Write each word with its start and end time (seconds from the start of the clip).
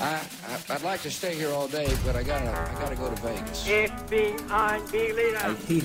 I, 0.00 0.20
I, 0.48 0.74
I'd 0.74 0.82
like 0.82 1.02
to 1.02 1.10
stay 1.10 1.34
here 1.34 1.50
all 1.50 1.68
day, 1.68 1.88
but 2.04 2.16
I 2.16 2.22
gotta, 2.22 2.50
I 2.50 2.80
gotta 2.80 2.96
go 2.96 3.08
to 3.08 3.22
Vegas. 3.22 3.66
FBI 3.66 4.92
leader. 4.92 5.38
I 5.38 5.54
it, 5.68 5.84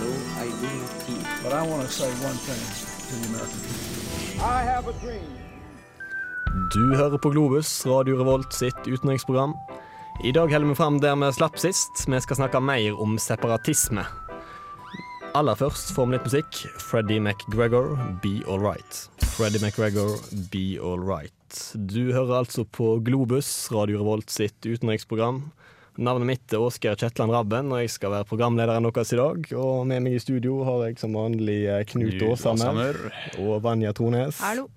though 0.00 0.20
I 0.40 0.46
do 0.60 1.22
not. 1.22 1.42
But 1.42 1.52
I 1.52 1.62
want 1.66 1.86
to 1.86 1.92
say 1.92 2.08
one 2.24 2.38
thing 2.46 2.62
to 3.08 3.14
the 3.20 3.28
American 3.28 3.60
people. 3.60 4.42
I 4.42 4.62
have 4.62 4.88
a 4.88 4.92
dream. 5.04 5.44
Du 6.74 6.94
hører 6.96 7.18
på 7.18 7.30
Globus, 7.30 7.86
Radio 7.86 8.18
Revolt 8.18 8.54
sitt 8.54 8.86
utenriksprogram. 8.86 9.54
I 10.24 10.32
dag 10.32 10.52
holder 10.52 10.68
vi 10.68 10.74
fram 10.74 11.00
der 11.00 11.16
vi 11.16 11.32
slapp 11.32 11.58
sist. 11.58 12.08
Vi 12.08 12.20
skal 12.20 12.36
snakke 12.36 12.60
mer 12.60 13.00
om 13.02 13.18
separatisme. 13.18 14.06
Aller 15.34 15.56
først 15.58 15.88
får 15.96 16.06
vi 16.06 16.14
litt 16.14 16.26
musikk. 16.28 16.58
Freddy 16.78 17.16
McGregor, 17.18 17.96
Be 18.22 18.36
Alright. 18.46 19.00
Freddy 19.34 19.58
McGregor, 19.58 20.12
Be 20.52 20.76
Alright. 20.78 21.56
Du 21.74 22.12
hører 22.14 22.44
altså 22.44 22.62
på 22.62 23.00
Globus, 23.02 23.48
Radio 23.74 23.98
Revolt 23.98 24.30
sitt 24.30 24.54
utenriksprogram. 24.62 25.40
Navnet 25.98 26.28
mitt 26.28 26.54
er 26.54 26.62
Åsgeir 26.62 26.94
Kjetland 26.98 27.34
Rabben, 27.34 27.74
og 27.74 27.82
jeg 27.82 27.90
skal 27.96 28.14
være 28.14 28.28
programlederen 28.30 28.86
deres 28.86 29.10
i 29.10 29.18
dag. 29.18 29.50
Og 29.58 29.82
med 29.90 30.06
meg 30.06 30.20
i 30.20 30.22
studio 30.22 30.60
har 30.70 30.86
jeg 30.86 31.02
som 31.02 31.18
vanlig 31.18 31.60
eh, 31.66 31.82
Knut 31.90 32.22
Åsamer 32.30 33.00
og 33.42 33.58
Vanja 33.66 33.90
Trones. 33.90 34.38
Hallo. 34.38 34.68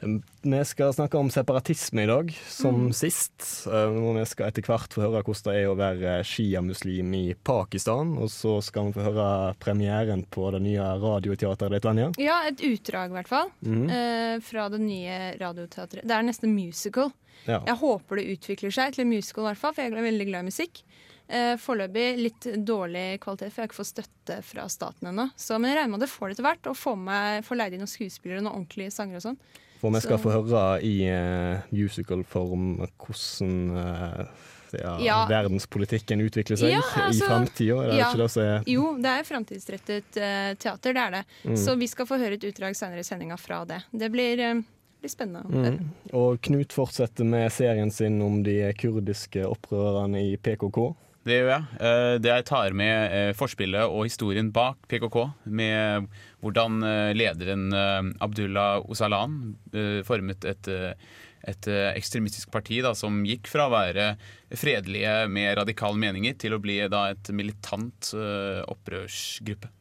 Vi 0.00 0.58
skal 0.68 0.92
snakke 0.92 1.16
om 1.18 1.30
separatisme 1.32 2.02
i 2.04 2.06
dag, 2.06 2.30
som 2.48 2.74
Mm. 2.88 2.92
sist. 2.92 3.66
Når 3.66 3.96
Og 4.06 4.16
vi 4.18 4.24
skal 4.26 4.46
etter 4.48 4.62
hvert 4.62 4.92
få 4.92 5.00
høre 5.02 5.22
hvordan 5.24 5.52
det 5.52 5.62
er 5.62 5.68
å 5.68 5.76
være 5.76 6.24
sjiamuslim 6.24 7.14
i 7.14 7.34
Pakistan. 7.34 8.16
Og 8.18 8.28
så 8.28 8.62
skal 8.62 8.86
vi 8.86 8.92
få 9.00 9.04
høre 9.12 9.54
premieren 9.58 10.24
på 10.30 10.50
det 10.52 10.60
nye 10.62 10.84
radioteateret 11.00 11.70
ditt, 11.70 11.82
Vanja. 11.84 12.12
Ja, 12.18 12.42
et 12.46 12.58
utdrag, 12.60 13.10
i 13.10 13.14
hvert 13.16 13.28
fall. 13.28 13.50
Mm. 13.64 13.88
eh, 13.90 14.38
fra 14.40 14.68
det 14.68 14.80
nye 14.80 15.36
radioteatret. 15.40 16.02
Det 16.06 16.10
er 16.10 16.22
nesten 16.22 16.54
musical. 16.54 17.12
Ja. 17.46 17.60
Jeg 17.66 17.76
håper 17.76 18.16
det 18.16 18.38
utvikler 18.38 18.72
seg 18.72 18.92
til 18.94 19.02
en 19.04 19.10
musical, 19.10 19.44
i 19.44 19.48
hvert 19.54 19.58
fall, 19.58 19.72
for 19.72 19.82
jeg 19.82 19.92
er 19.92 20.12
veldig 20.12 20.26
glad 20.28 20.40
i 20.44 20.50
musikk. 20.50 20.82
Eh, 21.28 21.56
Foreløpig 21.56 22.18
litt 22.22 22.40
dårlig 22.64 23.18
kvalitet, 23.20 23.50
for 23.50 23.62
jeg 23.62 23.66
har 23.66 23.70
ikke 23.72 23.82
fått 23.82 23.94
støtte 23.94 24.42
fra 24.44 24.68
staten 24.68 25.08
ennå. 25.08 25.30
Men 25.58 25.70
jeg 25.70 25.76
regner 25.78 25.90
med 25.90 26.02
at 26.02 26.06
det 26.06 26.14
får 26.14 26.28
det 26.28 26.36
etter 26.36 26.46
hvert, 26.46 26.66
og 26.70 26.76
får, 26.76 26.96
med, 26.98 27.44
får 27.44 27.56
leid 27.56 27.72
inn 27.72 27.80
noen 27.80 27.90
skuespillere 27.90 28.38
og 28.38 28.44
noen 28.44 28.60
ordentlige 28.60 28.92
sanger 28.92 29.16
og 29.16 29.22
sånn. 29.22 29.38
For 29.80 29.90
vi 29.92 30.00
skal 30.00 30.18
Så- 30.18 30.22
få 30.24 30.34
høre 30.34 30.66
i 30.82 30.94
uh, 31.10 31.60
musical-form 31.72 32.68
hvordan 32.80 33.70
uh, 33.76 34.26
ja, 34.76 34.94
Ja. 35.00 35.18
verdenspolitikken 35.30 36.20
utvikler 36.20 36.56
seg 36.58 36.70
Ja, 36.72 36.80
i 36.80 37.00
altså, 37.08 37.26
framtida. 37.28 37.76
Er 37.82 37.90
det 37.90 37.98
ja. 37.98 38.08
ikke 38.10 38.22
det 38.22 38.30
som 38.30 38.42
er 38.42 38.64
Jo, 38.66 38.86
det 39.00 39.12
er 39.12 39.22
framtidsrettet 39.28 40.18
uh, 40.20 40.54
teater, 40.58 40.92
det 40.96 41.02
er 41.04 41.10
det. 41.18 41.24
Mm. 41.44 41.56
Så 41.56 41.76
vi 41.78 41.86
skal 41.86 42.06
få 42.08 42.18
høre 42.20 42.34
et 42.34 42.44
utdrag 42.48 42.76
senere 42.76 43.00
i 43.00 43.06
sendinga 43.06 43.36
fra 43.40 43.64
det. 43.64 43.82
Det 43.92 44.10
blir, 44.12 44.40
eh, 44.40 44.60
blir 45.00 45.12
spennende 45.12 45.70
mm. 45.78 45.90
Og 46.12 46.40
Knut 46.42 46.72
fortsetter 46.72 47.24
med 47.24 47.52
serien 47.52 47.90
sin 47.90 48.20
om 48.22 48.42
de 48.42 48.58
kurdiske 48.78 49.44
opprørerne 49.46 50.20
i 50.32 50.36
PKK. 50.36 50.94
Det 51.26 51.40
gjør 51.40 51.48
jeg. 51.50 51.64
Eh, 51.82 52.14
Det 52.22 52.30
jeg 52.30 52.46
tar 52.46 52.74
med 52.78 53.12
eh, 53.12 53.32
forspillet 53.34 53.90
og 53.90 54.06
historien 54.06 54.52
bak 54.54 54.78
PKK, 54.86 55.16
med 55.50 56.06
hvordan 56.44 56.78
eh, 56.86 57.12
lederen 57.18 57.64
Abdullah 58.22 58.84
Osalan 58.86 59.56
formet 60.06 60.46
et, 60.46 60.68
et 61.46 61.68
ekstremistisk 61.68 62.52
parti 62.54 62.78
da, 62.84 62.94
som 62.94 63.24
gikk 63.26 63.50
fra 63.50 63.66
å 63.66 63.74
være 63.74 64.12
fredelige 64.54 65.24
med 65.32 65.56
radikale 65.58 65.98
meninger 65.98 66.36
til 66.38 66.54
å 66.54 66.62
bli 66.62 66.78
da 66.92 67.08
et 67.10 67.30
militant 67.34 68.12
opprørsgruppe. 68.70 69.72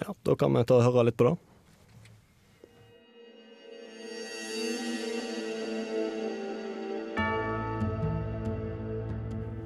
Ja, 0.00 0.14
Da 0.22 0.36
kan 0.38 0.54
vi 0.54 0.62
ta 0.68 0.78
og 0.78 0.86
høre 0.86 1.08
litt 1.10 1.18
på 1.18 1.26
det. 1.28 1.34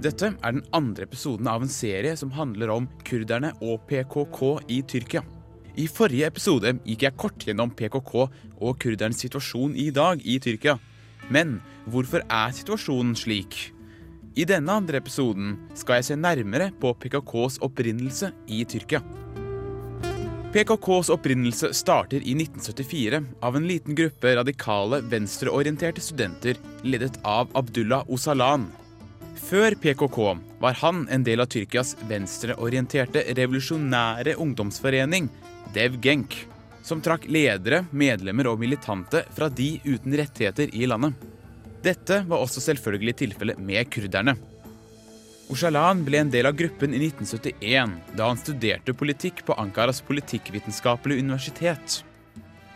Dette 0.04 0.28
er 0.34 0.52
den 0.52 0.64
andre 0.76 1.06
episoden 1.06 1.48
av 1.48 1.62
en 1.64 1.72
serie 1.72 2.12
som 2.20 2.34
handler 2.36 2.72
om 2.74 2.88
kurderne 3.06 3.54
og 3.64 3.86
PKK 3.88 4.42
i 4.68 4.82
Tyrkia. 4.84 5.22
I 5.76 5.86
forrige 5.92 6.28
episode 6.28 6.74
gikk 6.84 7.06
jeg 7.06 7.16
kort 7.20 7.46
gjennom 7.48 7.72
PKK 7.76 8.12
og 8.20 8.76
kurdernes 8.80 9.20
situasjon 9.24 9.74
i 9.76 9.88
dag 9.96 10.20
i 10.24 10.36
Tyrkia. 10.40 10.76
Men 11.32 11.58
hvorfor 11.88 12.24
er 12.28 12.54
situasjonen 12.56 13.16
slik? 13.16 13.58
I 14.36 14.44
denne 14.44 14.72
andre 14.72 15.00
episoden 15.00 15.56
skal 15.74 16.02
jeg 16.02 16.10
se 16.10 16.20
nærmere 16.20 16.70
på 16.80 16.92
PKKs 17.00 17.60
opprinnelse 17.64 18.34
i 18.52 18.62
Tyrkia. 18.68 19.00
PKKs 20.52 21.08
opprinnelse 21.12 21.72
starter 21.76 22.20
i 22.20 22.36
1974 22.36 23.24
av 23.44 23.56
en 23.56 23.68
liten 23.68 23.96
gruppe 23.96 24.36
radikale 24.36 25.00
venstreorienterte 25.08 26.04
studenter 26.04 26.60
ledet 26.84 27.16
av 27.24 27.48
Abdullah 27.56 28.04
Osalan. 28.12 28.68
Før 29.36 29.74
PKK 29.76 30.18
var 30.60 30.78
han 30.80 31.04
en 31.12 31.24
del 31.24 31.42
av 31.44 31.50
Tyrkias 31.52 31.94
venstreorienterte 32.08 33.22
revolusjonære 33.36 34.36
ungdomsforening, 34.42 35.28
Dev 35.74 35.98
Genk, 36.02 36.34
som 36.86 37.02
trakk 37.04 37.26
ledere, 37.28 37.84
medlemmer 37.90 38.48
og 38.50 38.60
militante 38.62 39.24
fra 39.36 39.48
de 39.52 39.76
uten 39.84 40.16
rettigheter 40.16 40.72
i 40.72 40.88
landet. 40.88 41.14
Dette 41.84 42.22
var 42.26 42.42
også 42.42 42.62
selvfølgelig 42.64 43.16
tilfellet 43.20 43.60
med 43.62 43.90
kurderne. 43.92 44.36
Oshalan 45.52 46.00
ble 46.06 46.24
en 46.24 46.30
del 46.32 46.48
av 46.48 46.56
gruppen 46.58 46.94
i 46.96 47.04
1971, 47.06 47.92
da 48.18 48.30
han 48.32 48.40
studerte 48.40 48.94
politikk 48.98 49.44
på 49.46 49.54
Ankaras 49.62 50.00
politikkvitenskapelige 50.08 51.22
universitet. 51.22 52.00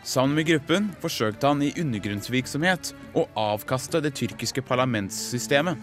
Sammen 0.07 0.39
med 0.39 0.47
gruppen 0.49 0.87
forsøkte 1.03 1.51
han 1.51 1.65
i 1.67 1.73
undergrunnsvirksomhet 1.81 2.93
å 3.19 3.27
avkaste 3.39 4.01
det 4.05 4.15
tyrkiske 4.21 4.63
parlamentssystemet. 4.69 5.81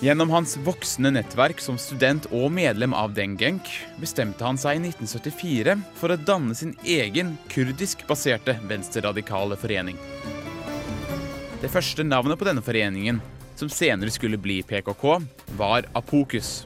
Gjennom 0.00 0.30
hans 0.32 0.54
voksende 0.64 1.10
nettverk 1.12 1.58
som 1.60 1.76
student 1.76 2.24
og 2.32 2.46
medlem 2.56 2.94
av 2.96 3.12
Dengenk 3.12 3.66
bestemte 4.00 4.46
han 4.46 4.56
seg 4.56 4.78
i 4.78 4.88
1974 4.88 5.74
for 5.98 6.14
å 6.14 6.16
danne 6.16 6.56
sin 6.56 6.72
egen 6.88 7.34
kurdisk-baserte 7.52 8.54
venstreradikale 8.70 9.60
forening. 9.60 10.00
Det 11.60 11.68
første 11.68 12.06
navnet 12.08 12.40
på 12.40 12.48
denne 12.48 12.64
foreningen, 12.64 13.20
som 13.60 13.68
senere 13.68 14.08
skulle 14.14 14.40
bli 14.40 14.62
PKK, 14.64 15.04
var 15.60 15.84
Apokus. 15.92 16.62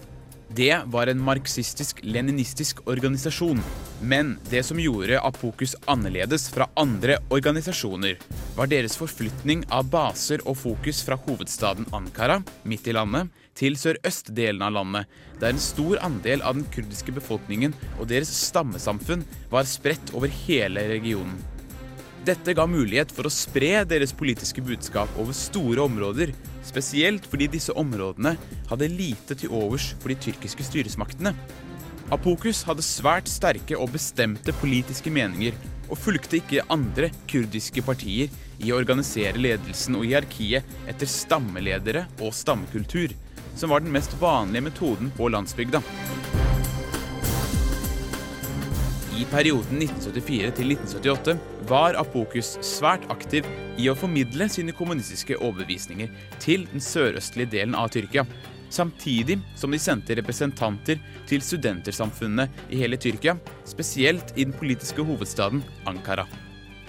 Det 0.57 0.83
var 0.87 1.07
en 1.07 1.19
marxistisk-leninistisk 1.21 2.85
organisasjon. 2.87 3.59
Men 4.03 4.37
det 4.51 4.61
som 4.63 4.79
gjorde 4.79 5.19
Apokus 5.21 5.73
annerledes 5.91 6.45
fra 6.53 6.69
andre 6.79 7.17
organisasjoner, 7.35 8.21
var 8.55 8.71
deres 8.71 8.95
forflytning 9.01 9.65
av 9.75 9.89
baser 9.91 10.45
og 10.47 10.61
fokus 10.61 11.01
fra 11.03 11.19
hovedstaden 11.25 11.89
Ankara, 11.97 12.39
midt 12.63 12.87
i 12.87 12.95
landet, 12.95 13.33
til 13.59 13.75
sørøstdelen 13.81 14.63
av 14.63 14.77
landet, 14.77 15.11
der 15.41 15.57
en 15.57 15.65
stor 15.65 15.99
andel 16.07 16.45
av 16.47 16.61
den 16.61 16.69
kurdiske 16.71 17.17
befolkningen 17.19 17.75
og 17.99 18.07
deres 18.13 18.31
stammesamfunn 18.45 19.27
var 19.51 19.67
spredt 19.67 20.15
over 20.15 20.31
hele 20.45 20.87
regionen. 20.93 21.41
Dette 22.25 22.55
ga 22.55 22.69
mulighet 22.71 23.11
for 23.13 23.27
å 23.27 23.33
spre 23.33 23.83
deres 23.89 24.15
politiske 24.15 24.63
budskap 24.65 25.11
over 25.19 25.35
store 25.35 25.83
områder, 25.83 26.31
spesielt 26.65 27.27
fordi 27.31 27.49
disse 27.53 27.75
områdene 27.77 28.35
hadde 28.71 28.91
lite 28.91 29.37
til 29.39 29.53
overs 29.55 29.93
for 30.01 30.13
de 30.13 30.19
tyrkiske 30.27 30.67
styresmaktene. 30.67 31.35
Apokus 32.13 32.63
hadde 32.69 32.85
svært 32.85 33.31
sterke 33.33 33.79
og 33.81 33.95
bestemte 33.95 34.53
politiske 34.61 35.13
meninger, 35.13 35.57
og 35.89 36.01
fulgte 36.01 36.39
ikke 36.41 36.65
andre 36.73 37.11
kurdiske 37.31 37.85
partier 37.85 38.33
i 38.63 38.73
å 38.73 38.79
organisere 38.81 39.41
ledelsen 39.41 39.99
og 39.99 40.07
hierarkiet 40.09 40.77
etter 40.89 41.11
stammeledere 41.11 42.07
og 42.21 42.33
stammekultur, 42.37 43.13
som 43.55 43.73
var 43.73 43.85
den 43.85 43.95
mest 43.95 44.17
vanlige 44.21 44.69
metoden 44.71 45.13
på 45.17 45.29
landsbygda. 45.33 45.83
I 49.15 49.23
perioden 49.31 49.79
1974 49.79 50.49
til 50.57 50.73
1978 50.75 51.35
var 51.71 51.95
Apokus 52.01 52.57
svært 52.67 53.05
aktiv 53.15 53.47
i 53.79 53.87
å 53.87 53.95
formidle 53.95 54.49
sine 54.51 54.75
kommunistiske 54.75 55.37
overbevisninger 55.39 56.11
til 56.43 56.65
den 56.73 56.83
sørøstlige 56.83 57.53
delen 57.53 57.77
av 57.79 57.93
Tyrkia, 57.95 58.25
samtidig 58.75 59.37
som 59.55 59.71
de 59.71 59.79
sendte 59.79 60.17
representanter 60.19 60.99
til 61.31 61.45
studentersamfunnene 61.47 62.49
i 62.75 62.81
hele 62.81 62.99
Tyrkia, 62.99 63.37
spesielt 63.71 64.35
i 64.35 64.49
den 64.49 64.57
politiske 64.57 65.07
hovedstaden 65.07 65.63
Ankara. 65.87 66.27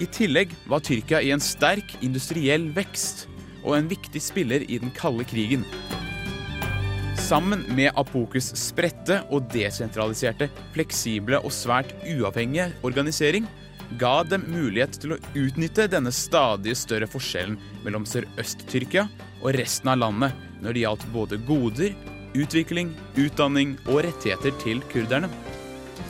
I 0.01 0.09
tillegg 0.09 0.55
var 0.65 0.81
Tyrkia 0.81 1.21
i 1.21 1.29
en 1.35 1.43
sterk 1.43 1.93
industriell 2.01 2.71
vekst 2.73 3.27
og 3.61 3.77
en 3.77 3.91
viktig 3.91 4.23
spiller 4.23 4.65
i 4.65 4.81
den 4.81 4.89
kalde 4.97 5.29
krigen. 5.29 5.61
Sammen 7.17 7.63
med 7.75 7.91
Apokus 7.95 8.51
spredte 8.59 9.21
og 9.33 9.47
desentraliserte, 9.53 10.49
fleksible 10.75 11.39
og 11.41 11.53
svært 11.53 11.93
uavhengige 12.03 12.69
organisering 12.85 13.47
ga 13.99 14.19
dem 14.27 14.45
mulighet 14.49 14.97
til 15.01 15.15
å 15.15 15.19
utnytte 15.37 15.87
denne 15.91 16.11
stadig 16.13 16.75
større 16.77 17.07
forskjellen 17.09 17.57
mellom 17.85 18.05
Sørøst-Tyrkia 18.09 19.07
og 19.41 19.55
resten 19.57 19.93
av 19.93 20.01
landet 20.01 20.45
når 20.61 20.75
det 20.75 20.85
gjaldt 20.85 21.09
både 21.13 21.41
goder, 21.47 21.97
utvikling, 22.35 22.93
utdanning 23.15 23.75
og 23.85 24.03
rettigheter 24.07 24.55
til 24.63 24.83
kurderne. 24.91 25.29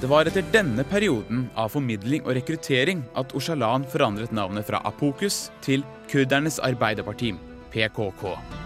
Det 0.02 0.10
var 0.12 0.28
etter 0.28 0.46
denne 0.52 0.84
perioden 0.90 1.46
av 1.56 1.72
formidling 1.76 2.26
og 2.26 2.36
rekruttering 2.40 3.06
at 3.20 3.36
Oshalan 3.38 3.86
forandret 3.92 4.34
navnet 4.36 4.68
fra 4.68 4.82
Apokus 4.88 5.46
til 5.66 5.86
kurdernes 6.12 6.60
arbeiderparti, 6.64 7.36
PKK. 7.72 8.65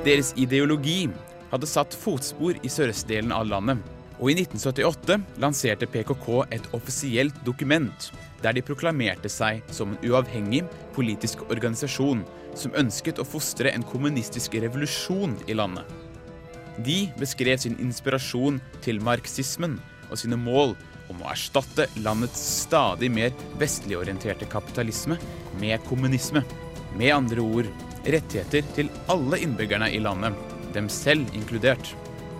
Deres 0.00 0.30
ideologi 0.40 1.10
hadde 1.50 1.68
satt 1.68 1.92
fotspor 1.92 2.56
i 2.64 2.68
sørøstdelen 2.72 3.34
av 3.36 3.44
landet, 3.50 3.82
og 4.16 4.30
i 4.32 4.36
1978 4.38 5.18
lanserte 5.42 5.88
PKK 5.92 6.28
et 6.56 6.68
offisielt 6.76 7.36
dokument 7.44 8.06
der 8.40 8.56
de 8.56 8.62
proklamerte 8.64 9.28
seg 9.28 9.60
som 9.68 9.92
en 9.92 10.06
uavhengig 10.08 10.62
politisk 10.96 11.42
organisasjon 11.50 12.22
som 12.56 12.72
ønsket 12.80 13.20
å 13.20 13.28
fostre 13.28 13.74
en 13.74 13.84
kommunistisk 13.84 14.56
revolusjon 14.64 15.36
i 15.44 15.56
landet. 15.60 15.84
De 16.80 17.02
beskrev 17.20 17.60
sin 17.60 17.76
inspirasjon 17.84 18.56
til 18.80 19.02
marxismen 19.04 19.76
og 20.08 20.16
sine 20.22 20.40
mål 20.40 20.72
om 21.12 21.20
å 21.20 21.28
erstatte 21.34 21.90
landets 22.00 22.40
stadig 22.62 23.12
mer 23.12 23.36
vestligorienterte 23.60 24.48
kapitalisme 24.48 25.20
med 25.60 25.84
kommunisme. 25.90 26.40
Med 26.96 27.12
andre 27.14 27.44
ord 27.44 27.68
rettigheter 28.04 28.64
til 28.76 28.90
alle 29.12 29.40
innbyggerne 29.44 29.90
i 29.92 30.00
landet, 30.02 30.36
dem 30.74 30.88
selv 30.92 31.28
inkludert. 31.36 31.92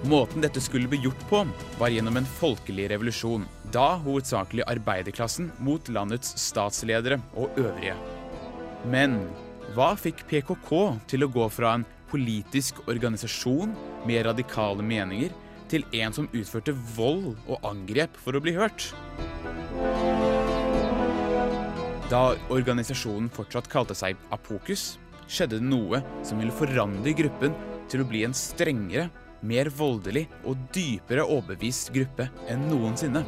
Måten 0.09 0.41
dette 0.41 0.62
skulle 0.65 0.89
bli 0.89 1.03
gjort 1.05 1.21
på, 1.29 1.43
var 1.79 1.93
gjennom 1.93 2.17
en 2.17 2.29
folkelig 2.39 2.87
revolusjon. 2.93 3.45
Da 3.73 3.99
hovedsakelig 4.01 4.65
arbeiderklassen 4.71 5.51
mot 5.61 5.91
landets 5.93 6.33
statsledere 6.41 7.21
og 7.37 7.59
øvrige. 7.61 7.99
Men 8.89 9.19
hva 9.77 9.93
fikk 10.01 10.25
PKK 10.31 10.73
til 11.11 11.27
å 11.27 11.31
gå 11.31 11.45
fra 11.53 11.77
en 11.77 11.85
politisk 12.11 12.81
organisasjon 12.89 13.77
med 14.09 14.25
radikale 14.27 14.83
meninger 14.83 15.37
til 15.71 15.85
en 16.01 16.17
som 16.17 16.31
utførte 16.33 16.75
vold 16.97 17.37
og 17.45 17.69
angrep 17.69 18.17
for 18.25 18.35
å 18.35 18.43
bli 18.43 18.57
hørt? 18.57 18.89
Da 22.11 22.25
organisasjonen 22.51 23.29
fortsatt 23.31 23.69
kalte 23.71 23.95
seg 23.95 24.19
Apokus, 24.35 24.97
skjedde 25.31 25.61
det 25.61 25.69
noe 25.71 26.03
som 26.27 26.41
ville 26.43 26.55
forandre 26.55 27.15
gruppen 27.17 27.55
til 27.91 28.03
å 28.03 28.09
bli 28.11 28.25
en 28.27 28.37
strengere, 28.37 29.09
mer 29.41 29.71
voldelig 29.73 30.27
og 30.44 30.59
dypere 30.75 31.25
overbevist 31.25 31.94
gruppe 31.94 32.29
enn 32.50 32.67
noensinne. 32.69 33.23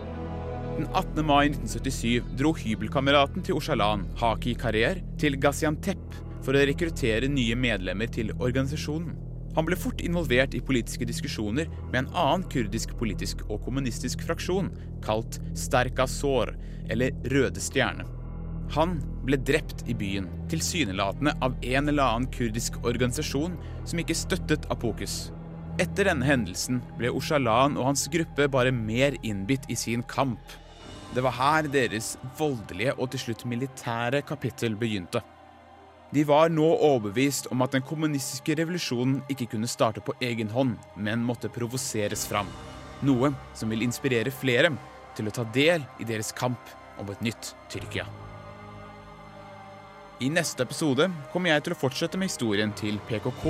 Den 0.73 0.89
18. 0.89 1.21
mai 1.29 1.51
1977 1.53 2.33
dro 2.37 2.53
hybelkameraten 2.57 3.45
til 3.45 3.59
Oshalan, 3.59 4.07
Haki 4.21 4.55
Karrier, 4.61 5.03
til 5.21 5.37
Gaziantep 5.41 6.17
for 6.43 6.57
å 6.57 6.65
rekruttere 6.67 7.29
nye 7.31 7.57
medlemmer 7.57 8.11
til 8.13 8.33
organisasjonen. 8.39 9.13
Han 9.53 9.69
ble 9.69 9.77
fort 9.77 10.01
involvert 10.01 10.57
i 10.57 10.63
politiske 10.65 11.05
diskusjoner 11.09 11.69
med 11.91 11.99
en 12.01 12.11
annen 12.17 12.47
kurdisk 12.53 12.95
politisk 12.97 13.45
og 13.51 13.61
kommunistisk 13.67 14.25
fraksjon, 14.25 14.73
kalt 15.05 15.39
Sterka 15.59 16.09
Sår, 16.09 16.55
eller 16.93 17.13
Røde 17.29 17.61
Stjerne. 17.61 18.09
Han 18.73 18.97
ble 19.27 19.37
drept 19.37 19.85
i 19.91 19.95
byen, 19.95 20.31
tilsynelatende 20.49 21.35
av 21.45 21.55
en 21.61 21.89
eller 21.89 22.03
annen 22.03 22.31
kurdisk 22.33 22.79
organisasjon 22.85 23.59
som 23.85 24.01
ikke 24.01 24.17
støttet 24.17 24.69
Apokus. 24.73 25.33
Etter 25.81 26.09
denne 26.09 26.27
hendelsen 26.29 26.81
ble 26.99 27.11
Oshalan 27.13 27.79
og 27.81 27.91
hans 27.91 28.07
gruppe 28.13 28.49
bare 28.53 28.73
mer 28.73 29.17
innbitt 29.23 29.69
i 29.73 29.77
sin 29.77 30.05
kamp. 30.09 30.41
Det 31.13 31.21
var 31.25 31.37
her 31.37 31.69
deres 31.69 32.15
voldelige 32.39 32.95
og 32.97 33.11
til 33.13 33.27
slutt 33.27 33.45
militære 33.49 34.23
kapittel 34.29 34.77
begynte. 34.81 35.21
De 36.13 36.25
var 36.29 36.53
nå 36.53 36.67
overbevist 36.77 37.49
om 37.53 37.65
at 37.65 37.73
den 37.73 37.85
kommunistiske 37.89 38.57
revolusjonen 38.59 39.23
ikke 39.33 39.49
kunne 39.55 39.69
starte 39.69 40.05
på 40.05 40.13
egen 40.21 40.53
hånd, 40.53 40.75
men 40.97 41.25
måtte 41.25 41.53
provoseres 41.53 42.27
fram. 42.29 42.49
Noe 43.01 43.33
som 43.57 43.73
vil 43.73 43.85
inspirere 43.85 44.33
flere 44.33 44.75
til 45.17 45.29
å 45.29 45.35
ta 45.35 45.47
del 45.57 45.85
i 46.01 46.09
deres 46.09 46.33
kamp 46.37 46.77
om 47.01 47.09
et 47.13 47.25
nytt 47.25 47.55
Tyrkia. 47.73 48.05
I 50.23 50.29
neste 50.31 50.63
episode 50.63 51.09
kommer 51.33 51.51
jeg 51.51 51.65
til 51.67 51.75
å 51.75 51.77
fortsette 51.81 52.19
med 52.21 52.29
historien 52.29 52.71
til 52.79 53.01
PKK, 53.09 53.47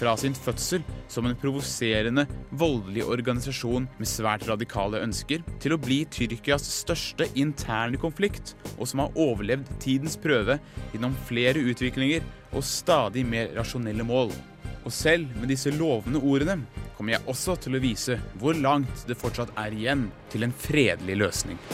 fra 0.00 0.14
sin 0.18 0.34
fødsel 0.34 0.82
som 1.12 1.28
en 1.28 1.36
provoserende, 1.38 2.24
voldelig 2.50 3.04
organisasjon 3.06 3.86
med 4.00 4.10
svært 4.10 4.42
radikale 4.48 5.04
ønsker, 5.06 5.44
til 5.62 5.76
å 5.76 5.78
bli 5.78 6.00
Tyrkias 6.10 6.66
største 6.80 7.28
interne 7.38 8.00
konflikt, 8.02 8.56
og 8.74 8.90
som 8.90 9.04
har 9.04 9.14
overlevd 9.14 9.70
tidens 9.84 10.18
prøve 10.18 10.58
gjennom 10.96 11.14
flere 11.30 11.62
utviklinger 11.62 12.26
og 12.50 12.66
stadig 12.66 13.22
mer 13.28 13.54
rasjonelle 13.54 14.08
mål. 14.10 14.34
Og 14.82 14.90
selv 14.90 15.30
med 15.38 15.52
disse 15.54 15.70
lovende 15.78 16.24
ordene 16.26 16.58
kommer 16.98 17.14
jeg 17.14 17.26
også 17.30 17.54
til 17.62 17.78
å 17.78 17.84
vise 17.86 18.18
hvor 18.42 18.58
langt 18.58 19.06
det 19.06 19.20
fortsatt 19.20 19.54
er 19.62 19.78
igjen 19.78 20.08
til 20.34 20.48
en 20.48 20.58
fredelig 20.66 21.22
løsning. 21.22 21.66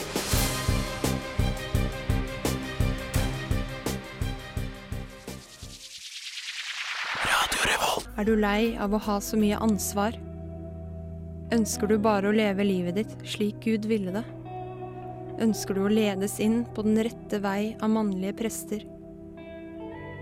Er 8.17 8.27
du 8.27 8.35
lei 8.37 8.75
av 8.77 8.93
å 8.93 9.01
ha 9.01 9.17
så 9.21 9.37
mye 9.39 9.57
ansvar? 9.57 10.15
Ønsker 11.53 11.89
du 11.89 11.97
bare 12.01 12.29
å 12.29 12.35
leve 12.35 12.65
livet 12.65 12.97
ditt 12.99 13.13
slik 13.27 13.59
Gud 13.65 13.85
ville 13.89 14.13
det? 14.13 14.23
Ønsker 15.43 15.77
du 15.77 15.83
å 15.85 15.91
ledes 15.91 16.39
inn 16.43 16.61
på 16.75 16.85
den 16.85 17.01
rette 17.05 17.39
vei 17.41 17.73
av 17.81 17.91
mannlige 17.93 18.37
prester? 18.43 18.85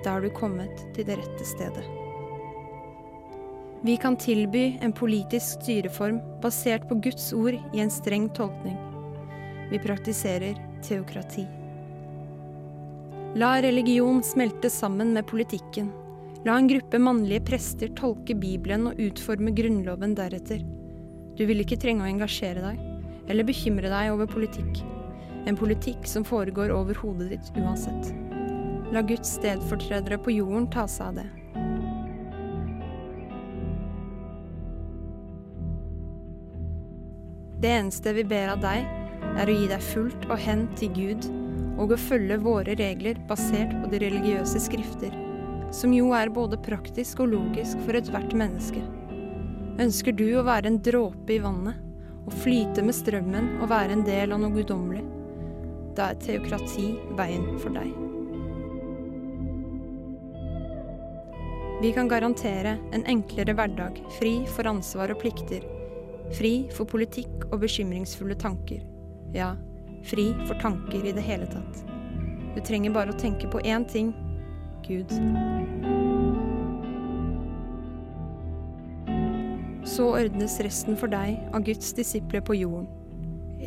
Da 0.03 0.15
har 0.15 0.23
du 0.23 0.31
kommet 0.33 0.85
til 0.95 1.05
det 1.07 1.19
rette 1.19 1.45
stedet. 1.45 1.83
Vi 3.83 3.97
kan 3.97 4.15
tilby 4.17 4.77
en 4.81 4.93
politisk 4.93 5.61
styreform 5.61 6.19
basert 6.41 6.87
på 6.89 6.99
Guds 7.01 7.31
ord 7.33 7.57
i 7.73 7.81
en 7.81 7.91
streng 7.91 8.27
tolkning. 8.37 8.77
Vi 9.71 9.79
praktiserer 9.81 10.57
teokrati. 10.85 11.47
La 13.39 13.55
religion 13.63 14.23
smelte 14.23 14.69
sammen 14.69 15.13
med 15.15 15.27
politikken. 15.27 15.91
La 16.41 16.55
en 16.57 16.67
gruppe 16.67 16.97
mannlige 16.97 17.43
prester 17.45 17.91
tolke 17.93 18.33
Bibelen 18.33 18.87
og 18.89 18.97
utforme 18.97 19.51
Grunnloven 19.53 20.15
deretter. 20.17 20.63
Du 21.37 21.43
vil 21.45 21.61
ikke 21.61 21.77
trenge 21.77 22.01
å 22.01 22.09
engasjere 22.09 22.63
deg, 22.63 22.79
eller 23.29 23.45
bekymre 23.45 23.91
deg 23.91 24.09
over 24.09 24.25
politikk. 24.25 24.81
En 25.45 25.57
politikk 25.57 26.09
som 26.09 26.25
foregår 26.25 26.73
over 26.73 26.97
hodet 26.97 27.29
ditt 27.35 27.53
uansett. 27.61 28.09
La 28.89 29.05
Guds 29.05 29.35
stedfortredere 29.37 30.17
på 30.17 30.33
jorden 30.39 30.65
ta 30.73 30.87
seg 30.89 31.11
av 31.11 31.21
det. 31.21 31.29
Det 37.61 37.69
eneste 37.77 38.17
vi 38.17 38.25
ber 38.25 38.55
av 38.55 38.65
deg, 38.65 38.87
er 39.37 39.45
å 39.45 39.59
gi 39.61 39.69
deg 39.69 39.89
fullt 39.93 40.31
og 40.31 40.39
hen 40.41 40.65
til 40.73 40.89
Gud, 40.97 41.29
og 41.77 41.93
å 41.93 42.05
følge 42.09 42.41
våre 42.41 42.73
regler 42.81 43.21
basert 43.29 43.77
på 43.83 43.93
de 43.93 44.01
religiøse 44.01 44.65
skrifter, 44.65 45.13
som 45.71 45.93
jo 45.95 46.11
er 46.15 46.31
både 46.33 46.59
praktisk 46.61 47.23
og 47.23 47.31
logisk 47.31 47.79
for 47.85 47.97
ethvert 47.97 48.35
menneske. 48.37 48.83
Ønsker 49.81 50.13
du 50.13 50.27
å 50.35 50.45
være 50.45 50.67
en 50.67 50.81
dråpe 50.83 51.37
i 51.37 51.41
vannet, 51.41 51.79
og 52.21 52.35
flyte 52.43 52.83
med 52.85 52.93
strømmen 52.93 53.47
og 53.63 53.71
være 53.71 53.95
en 53.95 54.05
del 54.05 54.35
av 54.35 54.43
noe 54.43 54.53
guddommelig? 54.53 55.03
Da 55.97 56.11
er 56.11 56.19
teokrati 56.21 56.93
veien 57.17 57.47
for 57.59 57.73
deg. 57.75 57.89
Vi 61.81 61.89
kan 61.95 62.11
garantere 62.11 62.75
en 62.93 63.07
enklere 63.09 63.55
hverdag, 63.57 63.95
fri 64.19 64.35
for 64.53 64.69
ansvar 64.69 65.15
og 65.15 65.23
plikter. 65.23 65.63
Fri 66.37 66.67
for 66.71 66.85
politikk 66.85 67.47
og 67.49 67.63
bekymringsfulle 67.63 68.37
tanker. 68.39 68.83
Ja, 69.33 69.55
fri 70.05 70.29
for 70.45 70.59
tanker 70.61 71.01
i 71.01 71.15
det 71.15 71.23
hele 71.25 71.47
tatt. 71.49 71.81
Du 72.53 72.61
trenger 72.61 72.93
bare 72.93 73.15
å 73.15 73.17
tenke 73.17 73.49
på 73.49 73.63
én 73.65 73.87
ting 73.89 74.11
Gud. 74.87 75.11
Så 79.87 80.05
ordnes 80.15 80.59
resten 80.63 80.95
for 80.99 81.11
deg 81.11 81.39
av 81.55 81.63
Guds 81.67 81.91
disipler 81.97 82.43
på 82.45 82.55
jorden. 82.59 82.87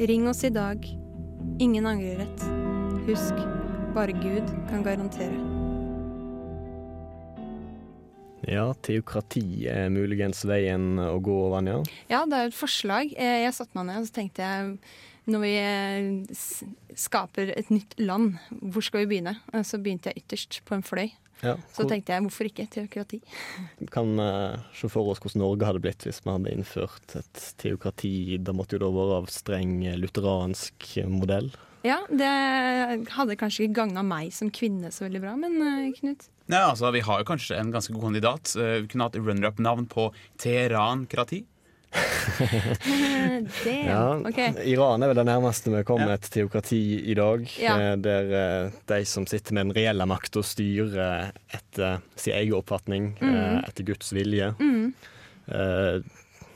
Ring 0.08 0.28
oss 0.30 0.44
i 0.46 0.50
dag. 0.54 0.84
Ingen 1.62 1.86
angrerett. 1.86 2.44
Husk, 3.06 3.34
bare 3.94 4.14
Gud 4.22 4.48
kan 4.70 4.82
garantere. 4.86 5.36
Ja, 8.44 8.66
teokrati 8.84 9.64
er 9.72 9.88
muligens 9.92 10.42
veien 10.44 10.98
å 11.00 11.16
gå, 11.24 11.36
Vanja. 11.52 11.78
Ja, 12.10 12.24
det 12.28 12.36
er 12.42 12.50
et 12.50 12.56
forslag. 12.58 13.14
Eh, 13.16 13.44
Jeg 13.46 13.54
satte 13.56 13.72
meg 13.78 13.86
ned 13.88 14.02
og 14.02 14.08
så 14.10 14.16
tenkte 14.18 14.44
jeg 14.44 14.74
når 15.30 15.42
vi 15.44 15.52
eh, 15.56 16.38
skaper 17.00 17.52
et 17.56 17.70
nytt 17.72 17.96
land, 18.00 18.38
hvor 18.60 18.84
skal 18.84 19.04
vi 19.04 19.14
begynne? 19.14 19.36
Eh, 19.52 19.64
Så 19.64 19.80
begynte 19.80 20.12
jeg 20.12 20.24
ytterst, 20.24 20.60
på 20.68 20.76
en 20.76 20.84
fløy. 20.84 21.12
Ja, 21.42 21.56
Så 21.74 21.84
tenkte 21.88 22.14
jeg 22.14 22.24
hvorfor 22.24 22.48
ikke 22.48 22.66
teokrati? 22.72 23.18
Kan 23.94 24.14
uh, 24.20 24.56
se 24.76 24.88
for 24.92 25.10
oss 25.12 25.20
hvordan 25.20 25.42
Norge 25.42 25.66
hadde 25.68 25.82
blitt 25.84 26.06
hvis 26.06 26.22
vi 26.24 26.30
hadde 26.32 26.52
innført 26.54 27.16
et 27.20 27.46
teokrati. 27.60 28.38
Det 28.40 28.54
måtte 28.56 28.78
jo 28.78 28.84
da 28.84 28.90
være 28.94 29.22
av 29.22 29.30
streng 29.32 29.80
lutheransk 30.00 30.92
modell. 31.10 31.50
Ja, 31.84 31.98
det 32.08 32.30
hadde 33.12 33.36
kanskje 33.36 33.66
ikke 33.66 33.82
gagna 33.82 34.04
meg 34.06 34.30
som 34.32 34.48
kvinne 34.54 34.88
så 34.94 35.04
veldig 35.04 35.20
bra, 35.24 35.34
men 35.40 35.58
uh, 35.60 35.90
Knut? 35.98 36.30
Nei, 36.52 36.60
altså, 36.60 36.92
Vi 36.92 37.02
har 37.04 37.20
jo 37.20 37.28
kanskje 37.28 37.58
en 37.60 37.72
ganske 37.72 37.92
god 37.96 38.08
kandidat. 38.08 38.54
Uh, 38.56 38.78
Vi 38.84 38.92
kunne 38.92 39.08
hatt 39.08 39.18
runner-up-navn 39.20 39.88
på 39.92 40.08
Teheran-krati. 40.40 41.42
Ja, 43.84 44.16
OK. 44.18 44.38
Iran 44.64 45.02
er 45.02 45.10
vel 45.12 45.18
det 45.20 45.24
nærmeste 45.28 45.70
vi 45.72 45.82
kommer 45.86 46.14
et 46.16 46.26
teokrati 46.32 46.80
i 47.10 47.14
dag. 47.14 47.44
Ja. 47.60 47.76
eh, 47.80 47.96
Der 48.02 48.32
eh, 48.40 48.70
de 48.90 48.98
som 49.06 49.26
sitter 49.30 49.54
med 49.54 49.66
den 49.68 49.76
reelle 49.76 50.06
makta, 50.10 50.42
styrer 50.42 51.30
etter 51.54 52.00
sin 52.16 52.34
egen 52.40 52.54
oppfatning, 52.58 53.12
Mm. 53.20 53.34
eh, 53.34 53.58
etter 53.68 53.84
Guds 53.92 54.12
vilje. 54.12 54.52
Mm. 54.58 54.94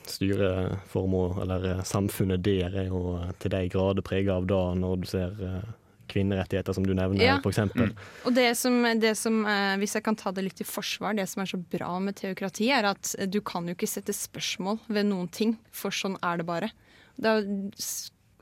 Styreformer, 0.08 1.42
eller 1.42 1.64
eh, 1.70 1.82
samfunnet 1.84 2.42
der, 2.42 2.72
er 2.74 2.86
jo 2.88 3.18
eh, 3.20 3.30
til 3.42 3.52
de 3.52 3.62
grader 3.72 4.02
prega 4.06 4.38
av 4.40 4.46
det 4.48 4.62
når 4.80 5.02
du 5.02 5.06
ser 5.10 5.34
eh, 5.44 5.66
kvinnerettigheter, 6.08 6.74
som 6.76 6.84
du 6.86 6.94
nevner, 6.96 7.22
Ja. 7.24 7.38
for 7.44 7.52
eksempel. 7.52 7.92
Og 8.26 8.34
det 8.34 8.50
som, 8.58 8.80
det 9.00 9.14
som 9.18 9.40
eh, 9.46 9.76
hvis 9.80 9.94
jeg 9.98 10.04
kan 10.06 10.16
ta 10.18 10.32
det 10.34 10.44
litt 10.48 10.60
i 10.60 10.66
forsvar, 10.68 11.14
det 11.18 11.28
som 11.30 11.42
er 11.44 11.50
så 11.52 11.60
bra 11.60 11.94
med 12.02 12.16
teokrati, 12.18 12.70
er 12.74 12.88
at 12.90 13.14
du 13.30 13.40
kan 13.40 13.66
jo 13.68 13.74
ikke 13.76 13.88
sette 13.90 14.14
spørsmål 14.16 14.80
ved 14.88 15.06
noen 15.10 15.28
ting, 15.30 15.56
for 15.70 15.90
sånn 15.94 16.16
er 16.22 16.40
det 16.42 16.46
bare. 16.48 16.70
Det, 17.18 17.26
er, 17.26 17.44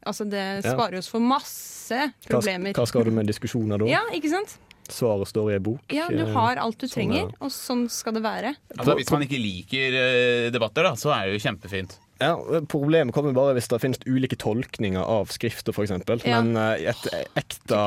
altså 0.07 0.25
det 0.29 0.45
Ja. 0.65 0.73
sparer 0.75 0.99
oss 0.99 1.09
for 1.09 1.21
masse 1.21 2.13
problemer. 2.29 2.73
hva 2.77 2.87
skal 2.87 3.05
du 3.05 3.11
med 3.11 3.27
diskusjoner 3.27 3.79
da? 3.79 3.87
Ja, 3.97 4.03
ikke 4.15 4.31
sant? 4.31 4.59
Svaret 4.87 5.27
står 5.27 5.51
i 5.51 5.55
ei 5.57 5.59
bok. 5.67 5.81
Ja, 5.91 6.07
du 6.09 6.21
eh, 6.23 6.33
har 6.33 6.61
alt 6.63 6.79
du 6.79 6.87
sånn 6.87 7.11
er 7.11 7.25
trenger, 7.27 7.31
og 7.43 7.51
sånn 7.51 7.89
skal 7.91 8.15
det 8.15 8.23
være. 8.23 8.53
Altså, 8.79 8.95
hvis 8.95 9.11
man 9.11 9.25
ikke 9.27 9.41
liker 9.43 9.97
eh, 9.99 10.51
debatter, 10.55 10.87
da, 10.87 10.93
så 10.95 11.11
er 11.11 11.27
det 11.27 11.41
jo 11.41 11.43
kjempefint. 11.49 11.97
Ja, 12.19 12.33
Problemet 12.69 13.13
kommer 13.15 13.35
bare 13.37 13.53
hvis 13.59 13.69
det 13.69 13.79
finnes 13.83 13.99
ulike 14.09 14.39
tolkninger 14.41 15.03
av 15.05 15.29
skrifter, 15.35 15.75
f.eks. 15.77 15.93
Ja. 16.25 16.39
Men 16.41 16.57
eh, 16.57 16.87
et 16.93 17.09
ekte 17.37 17.81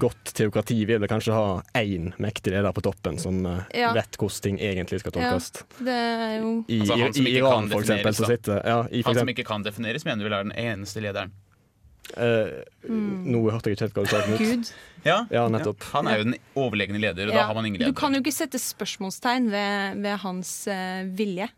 godt 0.00 0.32
teokrati 0.38 0.78
vil 0.88 1.02
vel 1.02 1.10
kanskje 1.10 1.34
ha 1.36 1.58
én 1.76 2.12
mektig 2.22 2.54
leder 2.54 2.72
på 2.72 2.84
toppen 2.86 3.18
som 3.20 3.42
eh, 3.46 3.64
Ja. 3.76 3.90
vet 3.96 4.16
hvordan 4.16 4.42
ting 4.46 4.60
egentlig 4.64 5.02
skal 5.02 5.12
tolkes. 5.18 5.50
Det 5.84 5.92
er 5.96 6.38
jo 6.40 6.52
I, 6.68 6.78
Altså, 6.86 7.20
i 7.20 7.34
Iran, 7.36 7.68
for 7.68 7.84
eksempel, 7.84 8.16
så 8.16 8.30
sitter 8.30 8.62
ja, 8.64 8.78
i 8.88 9.02
for 9.02 9.12
Han 9.12 9.20
som 9.26 9.34
ikke 9.34 9.44
kan 9.44 9.66
defineres, 9.66 10.06
mener 10.08 10.24
du 10.24 10.28
vil 10.30 10.36
være 10.38 10.48
den 10.48 10.56
eneste 10.56 11.04
lederen. 11.04 11.34
eh, 12.16 12.56
Nå 12.88 13.42
hørte 13.50 13.68
jeg 13.68 13.76
ikke 13.76 13.88
helt 13.90 14.00
hva 14.00 14.06
du 14.06 14.10
sa. 14.14 14.24
Gud. 14.40 14.72
Ja, 15.04 15.48
nettopp. 15.52 15.84
Han 15.92 16.08
er 16.08 16.22
jo 16.22 16.30
den 16.30 16.38
overlegne 16.56 16.98
leder, 17.02 17.28
og 17.28 17.34
da 17.36 17.44
har 17.50 17.54
man 17.54 17.68
ingen 17.68 17.84
Du 17.84 17.92
kan 17.92 18.14
jo 18.16 18.24
ikke 18.24 18.32
sette 18.34 18.58
spørsmålstegn 18.62 19.50
ved, 19.52 20.00
ved 20.02 20.16
hans 20.24 20.56
uh, 20.70 21.04
vilje. 21.18 21.50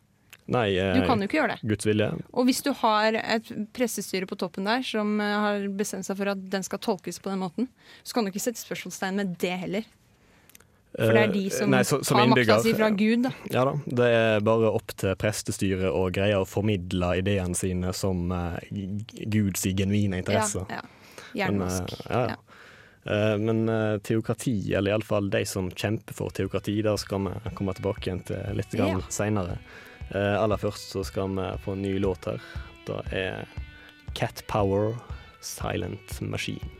Nei, 0.48 0.78
eh, 0.80 0.94
Du 0.96 1.02
kan 1.06 1.20
jo 1.20 1.26
ikke 1.28 1.36
gjøre 1.42 1.56
det. 1.58 1.68
Guds 1.68 1.84
vilje. 1.84 2.06
Og 2.32 2.46
hvis 2.48 2.62
du 2.64 2.70
har 2.72 3.12
et 3.20 3.50
pressestyre 3.76 4.24
på 4.30 4.38
toppen 4.40 4.64
der 4.64 4.80
som 4.82 5.20
eh, 5.20 5.34
har 5.44 5.66
bestemt 5.76 6.06
seg 6.08 6.16
for 6.16 6.30
at 6.32 6.40
den 6.50 6.62
skal 6.64 6.78
tolkes 6.80 7.20
på 7.20 7.28
den 7.30 7.42
måten, 7.42 7.68
så 8.02 8.14
kan 8.16 8.24
du 8.24 8.30
ikke 8.32 8.40
sette 8.46 8.62
spørsmålstegn 8.62 9.20
med 9.20 9.36
det 9.42 9.52
heller. 9.66 9.84
For 10.98 11.12
det 11.12 11.20
er 11.28 11.32
de 11.34 11.42
Eh, 11.46 11.52
som 11.52 11.70
nei, 11.70 11.82
så- 11.84 12.00
som 12.02 12.16
har 12.16 12.26
makta 12.32 12.62
si 12.64 12.72
fra 12.72 12.88
Gud. 12.90 13.22
Da. 13.22 13.30
Ja 13.52 13.64
da, 13.68 13.74
Det 13.86 14.06
er 14.08 14.40
bare 14.40 14.72
opp 14.72 14.96
til 14.96 15.14
prestestyret 15.20 15.92
å 15.92 16.10
greie 16.10 16.34
å 16.34 16.46
formidle 16.48 17.18
ideene 17.20 17.54
sine 17.54 17.92
som 17.94 18.32
uh, 18.32 18.56
Guds 19.28 19.62
genuine 19.76 20.16
interesse. 20.24 20.64
Ja, 20.70 20.80
ja. 21.34 21.50
Men, 21.50 21.60
uh, 21.68 21.86
ja, 22.08 22.28
ja. 22.30 22.36
Uh, 23.06 23.36
men 23.38 23.68
uh, 23.68 23.98
teokrati, 23.98 24.72
eller 24.74 24.92
iallfall 24.96 25.28
de 25.30 25.44
som 25.44 25.70
kjemper 25.70 26.14
for 26.14 26.30
teokrati, 26.30 26.82
der 26.82 26.96
skal 26.96 27.20
vi 27.28 27.52
komme 27.54 27.74
tilbake 27.76 28.08
igjen 28.08 28.24
til 28.24 28.56
litt 28.56 28.72
Ja. 28.74 28.98
seinere. 29.12 29.58
Aller 30.14 30.60
først 30.60 30.94
så 30.94 31.04
skal 31.04 31.34
vi 31.36 31.46
få 31.64 31.76
en 31.76 31.84
ny 31.84 31.98
låt 32.00 32.30
her. 32.30 32.42
Det 32.88 33.00
er 33.12 33.48
Cat 34.16 34.42
Power 34.48 34.94
Silent 35.44 36.20
Machine. 36.20 36.78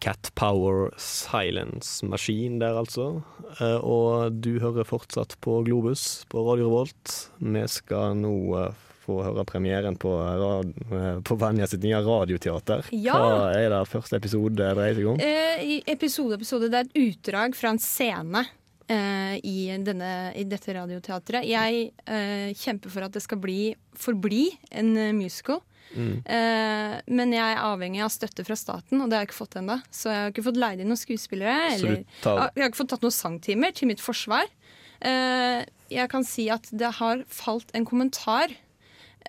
Cat 0.00 0.30
Power 0.34 0.90
Silence 0.96 2.06
Machine 2.06 2.60
der, 2.60 2.78
altså. 2.78 3.22
Eh, 3.58 3.78
og 3.82 4.38
du 4.42 4.58
hører 4.62 4.86
fortsatt 4.86 5.34
på 5.42 5.62
Globus 5.66 6.24
på 6.30 6.44
Radio 6.46 6.68
Revolt. 6.68 7.16
Vi 7.42 7.64
skal 7.70 8.14
nå 8.20 8.34
eh, 8.60 8.84
få 9.08 9.18
høre 9.26 9.44
premieren 9.48 9.98
på, 9.98 10.12
eh, 10.22 11.18
på 11.24 11.38
Vanja 11.40 11.66
sitt 11.66 11.82
nye 11.82 12.02
radioteater. 12.04 12.86
Ja. 12.94 13.18
Hva 13.18 13.50
er 13.56 13.72
det 13.74 13.82
første 13.90 14.20
episode 14.20 14.54
dreier 14.54 14.94
seg 14.98 15.10
om? 15.14 15.18
Eh, 15.18 15.82
episode 15.90 16.38
episode, 16.38 16.70
det 16.70 16.78
er 16.78 16.86
et 16.86 17.02
utdrag 17.08 17.58
fra 17.58 17.74
en 17.74 17.82
scene 17.82 18.44
eh, 18.46 18.54
i, 18.88 19.56
denne, 19.84 20.32
i 20.38 20.44
dette 20.48 20.72
radioteatret. 20.72 21.44
Jeg 21.44 21.90
eh, 22.08 22.52
kjemper 22.56 22.90
for 22.94 23.04
at 23.04 23.12
det 23.12 23.20
skal 23.24 23.40
bli, 23.42 23.74
forbli 23.98 24.46
en 24.72 24.94
eh, 24.96 25.10
musical. 25.16 25.60
Mm. 25.92 26.20
Eh, 26.24 26.94
men 27.16 27.32
jeg 27.32 27.44
er 27.54 27.62
avhengig 27.64 28.02
av 28.04 28.12
støtte 28.12 28.44
fra 28.44 28.56
staten, 28.60 29.00
og 29.00 29.08
det 29.08 29.16
har 29.18 29.24
jeg 29.24 29.30
ikke 29.30 29.38
fått 29.42 29.56
ennå. 29.60 29.78
Så 29.92 30.10
jeg 30.12 30.22
har 30.24 30.32
ikke 30.34 30.46
fått 30.50 30.60
leid 30.60 30.80
inn 30.84 30.90
noen 30.92 31.00
skuespillere. 31.00 31.58
Eller, 31.74 32.02
tar- 32.24 32.42
jeg 32.54 32.64
har 32.64 32.70
ikke 32.72 32.82
fått 32.82 32.92
tatt 32.94 33.06
noen 33.06 33.16
sangtimer 33.18 33.72
til 33.76 33.88
mitt 33.92 34.04
forsvar. 34.04 34.48
Eh, 35.00 35.62
jeg 35.92 36.10
kan 36.12 36.24
si 36.28 36.48
at 36.52 36.68
det 36.72 36.90
har 36.98 37.22
falt 37.32 37.70
en 37.78 37.86
kommentar 37.88 38.52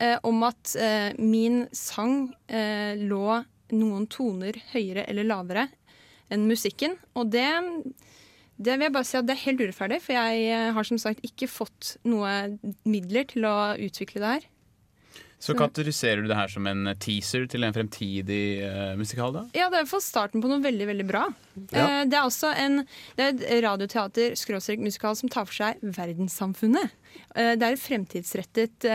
eh, 0.02 0.18
om 0.28 0.44
at 0.48 0.74
eh, 0.80 1.12
min 1.20 1.66
sang 1.76 2.34
eh, 2.48 2.96
lå 3.00 3.42
noen 3.70 4.08
toner 4.10 4.58
høyere 4.74 5.04
eller 5.12 5.28
lavere 5.30 5.68
enn 6.34 6.48
musikken. 6.50 6.96
Og 7.16 7.30
det, 7.32 7.46
det 8.60 8.76
vil 8.76 8.90
jeg 8.90 8.96
bare 8.96 9.08
si 9.08 9.18
at 9.20 9.28
det 9.28 9.36
er 9.38 9.46
helt 9.46 9.62
urettferdig, 9.64 10.00
for 10.04 10.18
jeg 10.18 10.48
eh, 10.52 10.70
har 10.76 10.88
som 10.88 11.00
sagt 11.00 11.24
ikke 11.24 11.48
fått 11.48 11.96
noe 12.08 12.58
midler 12.84 13.28
til 13.30 13.48
å 13.48 13.58
utvikle 13.80 14.24
det 14.24 14.34
her. 14.36 14.48
Så 15.40 15.56
kategoriserer 15.56 16.20
du 16.20 16.28
det 16.28 16.36
her 16.36 16.52
som 16.52 16.66
en 16.68 16.90
teaser 17.00 17.46
til 17.48 17.64
en 17.64 17.72
fremtidig 17.72 18.60
uh, 18.60 18.92
musikal, 19.00 19.32
da? 19.32 19.46
Ja, 19.56 19.70
det 19.72 19.80
er 19.80 19.88
fall 19.88 20.04
starten 20.04 20.44
på 20.44 20.50
noe 20.52 20.60
veldig 20.60 20.88
veldig 20.90 21.06
bra. 21.08 21.22
Ja. 21.72 21.86
Uh, 21.86 22.02
det 22.12 22.18
er 22.20 22.26
også 22.28 22.52
en, 22.60 22.82
det 23.16 23.24
er 23.24 23.38
et 23.38 23.64
radioteater-musikal 23.64 25.16
som 25.16 25.32
tar 25.32 25.48
for 25.48 25.56
seg 25.62 25.80
verdenssamfunnet. 25.96 26.92
Uh, 27.38 27.56
det 27.56 27.64
er 27.64 27.72
et 27.72 27.80
fremtidsrettet 27.86 28.90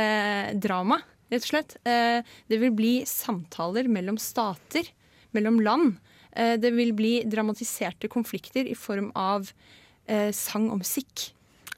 drama, 0.60 1.00
rett 1.32 1.48
og 1.48 1.48
slett. 1.48 1.78
Det 1.80 2.60
vil 2.60 2.76
bli 2.76 2.92
samtaler 3.08 3.88
mellom 3.88 4.20
stater, 4.20 4.92
mellom 5.32 5.64
land. 5.64 5.96
Eh, 6.36 6.56
det 6.60 6.72
vil 6.74 6.92
bli 6.96 7.14
dramatiserte 7.30 8.08
konflikter 8.10 8.66
i 8.66 8.74
form 8.74 9.10
av 9.14 9.50
eh, 10.06 10.30
sang 10.34 10.70
og 10.70 10.82
musikk. 10.82 11.30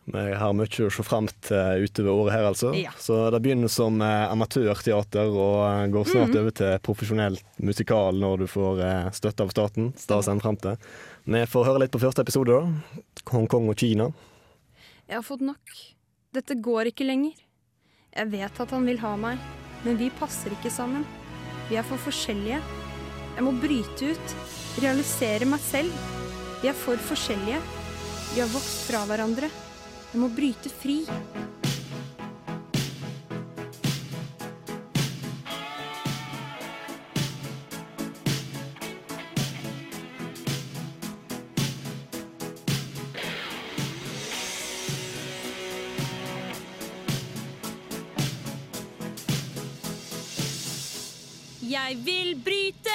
Vi 0.07 0.23
har 0.39 0.53
mye 0.55 0.85
å 0.87 0.91
se 0.95 1.03
fram 1.03 1.27
til 1.43 1.83
utover 1.83 2.13
året 2.15 2.35
her, 2.37 2.45
altså. 2.47 2.71
Ja. 2.79 2.93
Så 3.03 3.17
det 3.35 3.41
begynner 3.43 3.71
som 3.73 3.99
eh, 4.01 4.29
amatørteater 4.31 5.33
og 5.35 5.57
eh, 5.67 5.89
går 5.91 6.07
snart 6.13 6.31
Mhm. 6.31 6.39
over 6.41 6.55
til 6.55 6.79
profesjonell 6.87 7.39
musikal 7.59 8.15
når 8.15 8.39
du 8.39 8.47
får 8.47 8.81
eh, 8.87 9.11
støtte 9.11 9.43
av 9.43 9.51
staten. 9.51 9.91
Det 9.99 10.41
frem 10.43 10.57
til. 10.63 10.79
Vi 11.27 11.43
får 11.51 11.67
høre 11.67 11.81
litt 11.83 11.91
på 11.91 11.99
første 11.99 12.23
episode, 12.23 12.55
da. 12.55 13.03
Hongkong 13.33 13.69
og 13.69 13.77
Kina. 13.77 14.13
Jeg 15.09 15.17
har 15.19 15.27
fått 15.27 15.43
nok. 15.43 15.75
Dette 16.33 16.55
går 16.55 16.93
ikke 16.93 17.05
lenger. 17.07 17.35
Jeg 18.15 18.31
vet 18.31 18.61
at 18.61 18.71
han 18.71 18.87
vil 18.87 18.99
ha 18.99 19.17
meg, 19.17 19.39
men 19.85 19.97
vi 19.99 20.09
passer 20.11 20.51
ikke 20.55 20.71
sammen. 20.71 21.05
Vi 21.69 21.75
er 21.77 21.83
for 21.83 21.99
forskjellige. 21.99 22.63
Jeg 23.37 23.45
må 23.45 23.51
bryte 23.61 24.15
ut, 24.15 24.35
realisere 24.81 25.45
meg 25.45 25.61
selv. 25.61 25.93
Vi 26.63 26.71
er 26.71 26.79
for 26.79 26.97
forskjellige. 27.11 27.61
Vi 28.33 28.41
har 28.41 28.49
vokst 28.49 28.87
fra 28.89 29.05
hverandre. 29.11 29.53
Jeg 30.15 30.23
må 30.23 30.33
bryte 30.33 30.73
fri. 30.73 31.03
Jeg 51.67 51.97
vil 52.03 52.33
bryte 52.43 52.86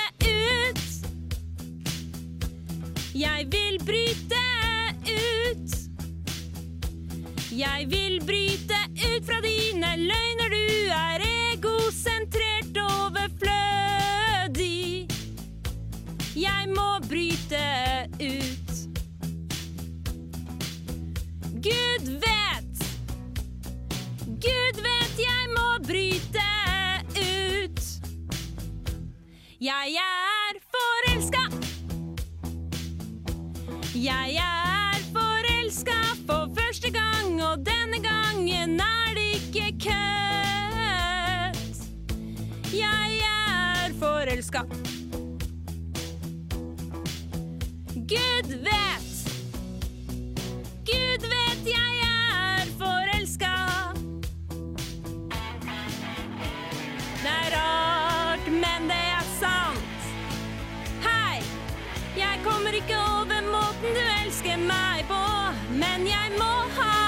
meg 64.67 65.05
på, 65.09 65.21
men 65.69 66.07
jeg 66.07 66.35
må 66.37 66.51
ha 66.77 67.00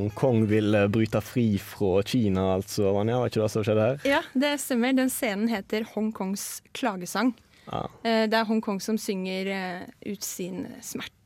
Hongkong 0.00 0.46
vil 0.48 0.74
eh, 0.74 0.86
bryte 0.88 1.20
fri 1.20 1.58
fra 1.60 2.00
Kina, 2.08 2.46
altså. 2.56 2.88
Vanja, 2.96 3.18
var 3.20 3.28
ikke 3.30 3.42
det 3.42 3.50
som 3.52 3.64
skjedde 3.66 3.86
her? 3.90 3.98
Ja, 4.08 4.20
det 4.32 4.54
stemmer. 4.62 4.94
Den 4.96 5.10
scenen 5.12 5.50
heter 5.52 5.84
Hongkongs 5.92 6.62
klagesang. 6.76 7.34
Ja. 7.68 7.82
Eh, 8.02 8.24
Det 8.30 8.38
er 8.40 8.48
Hongkong 8.48 8.80
som 8.80 8.96
synger 8.98 9.50
eh, 9.52 10.12
ut 10.14 10.24
sin 10.24 10.64
smerte. 10.82 11.16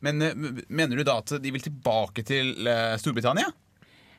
Men 0.00 0.20
mener 0.68 0.96
du 0.96 1.02
da 1.08 1.18
at 1.22 1.32
de 1.42 1.50
vil 1.52 1.62
tilbake 1.64 2.22
til 2.28 2.54
Storbritannia? 3.00 3.48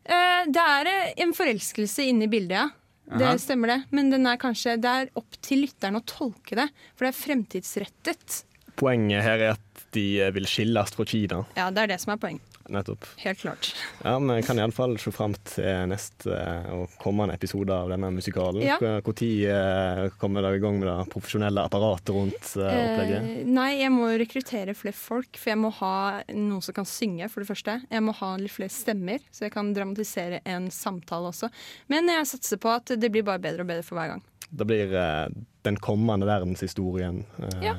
Eh, 0.04 0.46
Det 0.50 0.64
er 0.64 0.90
en 1.24 1.34
forelskelse 1.38 2.06
inne 2.12 2.26
i 2.28 2.32
bildet, 2.32 2.58
ja. 2.58 2.68
Det 3.08 3.38
stemmer 3.40 3.72
det. 3.72 3.78
Men 3.96 4.10
den 4.12 4.26
er 4.28 4.36
kanskje, 4.42 4.74
det 4.84 4.90
er 4.92 5.10
opp 5.16 5.38
til 5.46 5.62
lytteren 5.64 5.96
å 5.96 6.04
tolke 6.04 6.58
det, 6.60 6.66
for 6.94 7.06
det 7.08 7.14
er 7.14 7.20
fremtidsrettet. 7.22 8.42
Poenget 8.78 9.24
her 9.24 9.40
er 9.46 9.54
at 9.56 9.86
de 9.96 10.04
vil 10.36 10.46
skilles 10.50 10.92
fra 10.94 11.06
Kina, 11.08 11.46
Ja, 11.56 11.70
det 11.72 11.86
er 11.86 11.94
det 11.94 12.02
som 12.04 12.12
er 12.14 12.20
poeng. 12.22 12.42
Nettopp. 12.74 13.06
Helt 13.22 13.40
klart. 13.42 13.70
Ja, 14.04 14.18
men 14.20 14.38
jeg 14.38 14.48
kan 14.48 14.60
iallfall 14.62 14.98
se 15.02 15.12
fram 15.16 15.36
til 15.48 15.90
neste 15.92 16.34
eh, 16.34 16.70
og 16.76 16.94
kommende 17.02 17.36
episode 17.38 17.74
av 17.74 17.92
denne 17.94 18.12
musikalen. 18.16 18.64
Ja. 18.66 18.78
Når 18.82 20.12
kommer 20.22 20.46
dere 20.46 20.60
i 20.60 20.64
gang 20.64 20.80
med 20.80 20.90
det 20.90 20.98
profesjonelle 21.14 21.66
apparatet 21.68 22.14
rundt 22.16 22.54
eh, 22.60 22.68
opplegget? 22.72 23.30
Eh, 23.34 23.52
nei, 23.58 23.70
jeg 23.82 23.94
må 23.94 24.10
rekruttere 24.20 24.76
flere 24.78 24.98
folk, 24.98 25.40
for 25.40 25.54
jeg 25.54 25.62
må 25.62 25.72
ha 25.82 25.94
noen 26.34 26.64
som 26.66 26.78
kan 26.78 26.88
synge, 26.90 27.30
for 27.34 27.44
det 27.44 27.52
første. 27.52 27.80
Jeg 27.90 28.06
må 28.06 28.16
ha 28.20 28.32
litt 28.42 28.56
flere 28.56 28.74
stemmer, 28.74 29.24
så 29.32 29.48
jeg 29.48 29.56
kan 29.56 29.74
dramatisere 29.76 30.42
en 30.48 30.72
samtale 30.74 31.32
også. 31.34 31.52
Men 31.92 32.10
jeg 32.12 32.30
satser 32.34 32.62
på 32.62 32.72
at 32.74 32.96
det 32.98 33.12
blir 33.14 33.26
bare 33.28 33.42
bedre 33.44 33.66
og 33.66 33.72
bedre 33.72 33.86
for 33.88 34.00
hver 34.00 34.16
gang. 34.16 34.26
Det 34.50 34.68
blir 34.68 34.94
eh, 34.96 35.30
den 35.68 35.80
kommende 35.84 36.28
verdenshistorien, 36.30 37.24
eh, 37.42 37.64
Ja. 37.72 37.78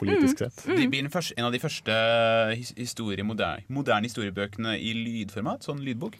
Mm. 0.00 0.14
politisk 0.14 0.38
sett. 0.42 0.62
De 0.66 0.88
blir 0.88 1.08
første, 1.12 1.36
en 1.36 1.48
av 1.48 1.52
de 1.52 1.60
første 1.60 1.96
historie, 2.78 3.24
moderne, 3.26 3.66
moderne 3.68 4.08
historiebøkene 4.08 4.78
i 4.78 4.94
lydformat, 4.96 5.66
sånn 5.68 5.82
lydbok. 5.84 6.16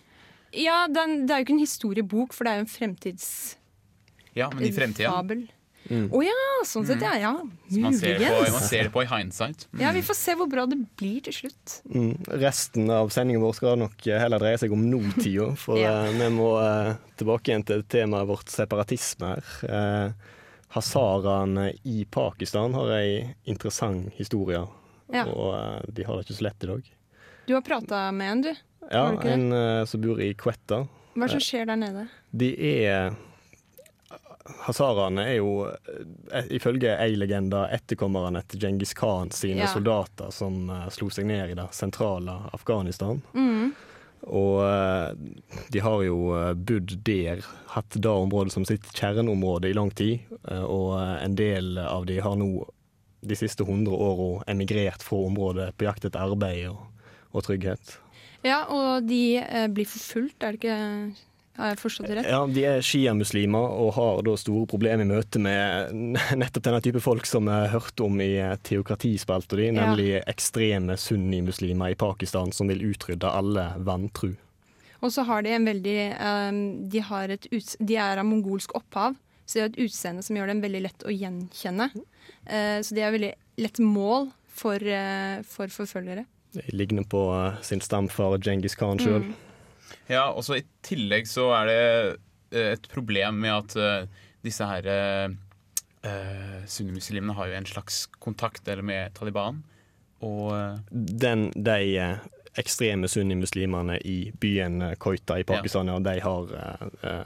Ja, 0.56 0.84
den, 0.90 1.24
det 1.26 1.34
er 1.34 1.40
jo 1.40 1.48
ikke 1.48 1.56
en 1.56 1.64
historiebok, 1.64 2.34
for 2.34 2.44
det 2.44 2.52
er 2.52 2.60
jo 2.60 2.66
en 2.66 2.74
fremtidsfabel. 2.74 3.56
Ja, 4.38 4.50
men 4.54 4.66
i 4.66 4.74
fremtida. 4.74 5.14
Å 5.90 6.20
ja, 6.22 6.40
sånn 6.68 6.84
sett, 6.86 7.00
ja. 7.02 7.14
ja. 7.18 7.30
muligens 7.40 7.82
Man 7.82 7.96
ser, 7.98 8.18
det 8.20 8.28
på, 8.30 8.40
man 8.52 8.66
ser 8.66 8.86
det 8.86 8.92
på 8.94 9.02
i 9.02 9.08
hindsight. 9.10 9.64
Mm. 9.72 9.80
Ja, 9.82 9.92
vi 9.96 10.02
får 10.06 10.18
se 10.18 10.34
hvor 10.38 10.50
bra 10.50 10.66
det 10.68 10.78
blir 11.00 11.22
til 11.26 11.34
slutt. 11.34 11.76
Mm. 11.88 12.12
Resten 12.42 12.92
av 12.94 13.10
sendingen 13.14 13.42
vår 13.42 13.56
skal 13.58 13.80
nok 13.80 14.04
eh, 14.06 14.20
heller 14.20 14.42
dreie 14.42 14.60
seg 14.60 14.74
om 14.76 14.84
nåtida, 14.90 15.48
for 15.58 15.80
Ja. 15.82 16.04
eh, 16.04 16.12
vi 16.20 16.28
må 16.36 16.52
uh, 16.60 16.92
tilbake 17.18 17.50
igjen 17.50 17.66
til 17.66 17.82
temaet 17.90 18.28
vårt 18.28 18.52
separatisme 18.52 19.32
her. 19.32 19.50
Eh, 19.66 20.36
Hazaraene 20.74 21.72
i 21.82 22.04
Pakistan 22.10 22.74
har 22.78 22.92
ei 23.00 23.34
interessant 23.44 24.12
historie, 24.18 24.60
Ja. 25.12 25.24
og 25.26 25.54
eh, 25.58 25.80
de 25.90 26.04
har 26.06 26.16
det 26.20 26.26
ikke 26.28 26.38
så 26.38 26.46
lett 26.46 26.64
i 26.64 26.70
dag. 26.70 26.90
Du 27.48 27.54
har 27.56 27.64
prata 27.66 28.04
med 28.14 28.30
en, 28.30 28.42
du. 28.42 28.52
Ja, 28.90 29.08
en 29.26 29.48
eh, 29.52 29.84
som 29.90 30.00
bor 30.04 30.20
i 30.22 30.32
Quetta. 30.38 30.84
Hva 31.18 31.28
som 31.32 31.42
skjer 31.42 31.66
der 31.66 31.76
nede? 31.80 32.06
De 32.30 32.52
er 32.86 33.10
Hazaraene 34.66 35.24
er 35.30 35.36
jo, 35.40 35.50
eh, 36.32 36.46
ifølge 36.56 36.94
ei 36.98 37.14
legende, 37.18 37.64
etterkommerne 37.74 38.42
til 38.50 38.62
Djengis 38.64 38.94
Khan 38.98 39.30
sine 39.34 39.64
Ja. 39.64 39.66
soldater 39.70 40.30
som 40.34 40.70
eh, 40.70 40.88
slo 40.90 41.10
seg 41.10 41.26
ned 41.26 41.50
i 41.50 41.54
det 41.58 41.68
sentrale 41.76 42.38
Afghanistan. 42.54 43.20
Mm. 43.34 43.74
Og 44.28 44.60
eh, 44.66 45.12
de 45.72 45.80
har 45.80 46.02
jo 46.04 46.18
eh, 46.36 46.52
bodd 46.54 46.92
der, 47.06 47.40
hatt 47.72 47.96
det 47.96 48.10
området 48.10 48.52
som 48.52 48.66
sitt 48.68 48.84
kjerneområde 48.92 49.70
i 49.70 49.76
lang 49.76 49.92
tid. 49.96 50.26
eh, 50.44 50.64
Og 50.64 50.98
en 51.00 51.36
del 51.38 51.78
av 51.80 52.06
de 52.10 52.20
har 52.20 52.36
nå 52.36 52.50
de 53.20 53.36
siste 53.36 53.64
hundre 53.68 53.96
åra 53.96 54.44
emigrert 54.48 55.02
fra 55.04 55.18
området 55.28 55.72
på 55.76 55.88
jakt 55.88 56.06
etter 56.08 56.22
arbeid 56.24 56.70
og, 56.70 56.86
og 57.32 57.44
trygghet. 57.44 57.98
Ja, 58.44 58.62
og 58.72 59.04
de 59.04 59.40
blir 59.68 59.88
forfulgt, 59.88 60.40
er 60.40 60.56
det 60.56 60.62
ikke 60.62 60.78
Har 61.58 61.72
jeg 61.72 61.78
forstått 61.82 62.06
det 62.08 62.16
rett? 62.20 62.28
Ja, 62.30 62.40
De 62.46 62.62
er 62.64 62.80
sjiamuslimer 62.84 63.72
og 63.82 63.90
har 63.96 64.20
da 64.24 64.36
store 64.38 64.66
problemer 64.70 65.04
i 65.04 65.08
møte 65.10 65.40
med 65.42 65.90
nettopp 66.40 66.62
denne 66.68 66.80
type 66.84 67.00
folk 67.04 67.26
som 67.28 67.48
vi 67.50 67.56
hørte 67.72 68.06
om 68.06 68.20
i 68.22 68.30
eh, 68.40 68.54
teokratispalta 68.66 69.56
di, 69.58 69.66
Ja. 69.70 69.72
nemlig 69.80 70.22
ekstreme 70.30 70.96
sunnimuslimer 70.96 71.90
i 71.92 71.98
Pakistan 72.00 72.52
som 72.52 72.68
vil 72.70 72.80
utrydde 72.92 73.28
alle 73.28 73.66
vantru. 73.78 74.36
Og 75.02 75.12
så 75.12 75.24
har 75.24 75.42
de 75.42 75.50
en 75.56 75.64
veldig 75.66 75.98
eh, 76.12 76.52
de, 76.92 77.00
har 77.10 77.28
et 77.34 77.46
de 77.50 77.96
er 77.96 78.18
av 78.20 78.24
mongolsk 78.28 78.74
opphav, 78.76 79.16
så 79.46 79.54
de 79.58 79.60
har 79.64 79.70
et 79.72 79.78
utseende 79.88 80.22
som 80.22 80.36
gjør 80.36 80.52
dem 80.52 80.60
veldig 80.62 80.82
lett 80.86 81.04
å 81.08 81.12
gjenkjenne. 81.12 81.90
Eh, 82.46 82.78
så 82.84 82.94
de 82.94 83.00
er 83.04 83.12
veldig 83.16 83.32
lett 83.60 83.80
mål 83.82 84.30
for, 84.48 84.76
eh, 84.76 85.40
for 85.42 85.66
forfølgere. 85.72 86.24
De 86.54 86.62
ligner 86.74 87.04
på 87.06 87.20
sin 87.62 87.80
stamfar 87.80 88.38
Djengis 88.42 88.74
Khan 88.78 88.98
sjøl. 88.98 89.22
Mm. 89.28 89.34
Ja, 90.10 90.26
og 90.34 90.42
så 90.46 90.58
I 90.58 90.66
tillegg 90.86 91.28
så 91.30 91.50
er 91.60 91.70
det 91.70 91.84
eh, 92.56 92.72
et 92.74 92.90
problem 92.90 93.40
med 93.44 93.54
at 93.54 93.76
eh, 93.78 94.26
disse 94.42 94.64
her 94.64 94.86
uh, 94.90 96.60
sunnimuslimene 96.64 97.36
har 97.36 97.50
jo 97.50 97.58
en 97.58 97.68
slags 97.68 98.06
kontakt 98.24 98.68
eller 98.68 98.82
med 98.82 99.12
Taliban. 99.18 99.60
Og 100.24 100.80
Den, 100.90 101.50
de 101.52 102.00
ekstreme 102.58 103.08
sunnimuslimene 103.08 103.98
i 103.98 104.32
byen 104.40 104.82
Koita 104.98 105.38
i 105.38 105.44
Pakistan, 105.44 105.88
ja. 105.88 105.98
de 105.98 106.20
har 106.20 106.54
eh, 107.02 107.24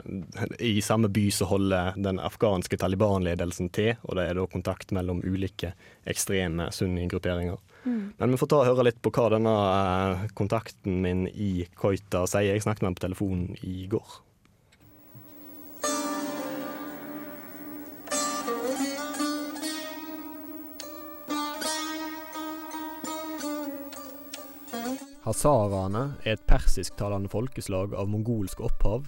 I 0.58 0.80
samme 0.82 1.08
by 1.08 1.30
så 1.30 1.48
holder 1.48 1.96
den 1.96 2.20
afghanske 2.20 2.76
Taliban-ledelsen 2.76 3.70
til, 3.72 3.94
og 4.02 4.18
det 4.18 4.28
er 4.28 4.38
da 4.38 4.46
kontakt 4.50 4.92
mellom 4.92 5.22
ulike 5.24 5.72
ekstreme 6.04 6.68
sunni-grupperinger. 6.72 7.58
Men 7.84 8.30
vi 8.30 8.38
får 8.40 8.48
ta 8.48 8.62
og 8.62 8.68
høre 8.70 8.86
litt 8.88 9.00
på 9.04 9.12
hva 9.12 9.30
denne 9.34 9.54
eh, 9.54 10.28
kontakten 10.36 11.02
min 11.04 11.26
i 11.28 11.66
Koita 11.76 12.24
sier. 12.30 12.54
Jeg 12.54 12.64
snakket 12.64 12.84
med 12.84 12.92
ham 12.92 13.00
på 13.00 13.06
telefonen 13.06 13.58
i 13.60 13.84
går. 13.92 14.20
Hazaraene 25.24 26.02
er 26.24 26.34
et 26.36 26.42
persisktalende 26.44 27.30
folkeslag 27.32 27.94
av 27.96 28.10
mongolsk 28.12 28.60
opphav 28.60 29.06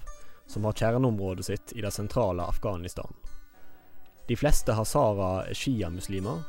som 0.49 0.65
har 0.65 0.77
kjerneområdet 0.79 1.45
sitt 1.45 1.75
i 1.77 1.83
det 1.85 1.93
sentrale 1.93 2.47
Afghanistan. 2.49 3.12
De 4.27 4.37
fleste 4.39 4.73
hazara 4.75 5.45
er 5.51 5.59
sjiamuslimer, 5.59 6.41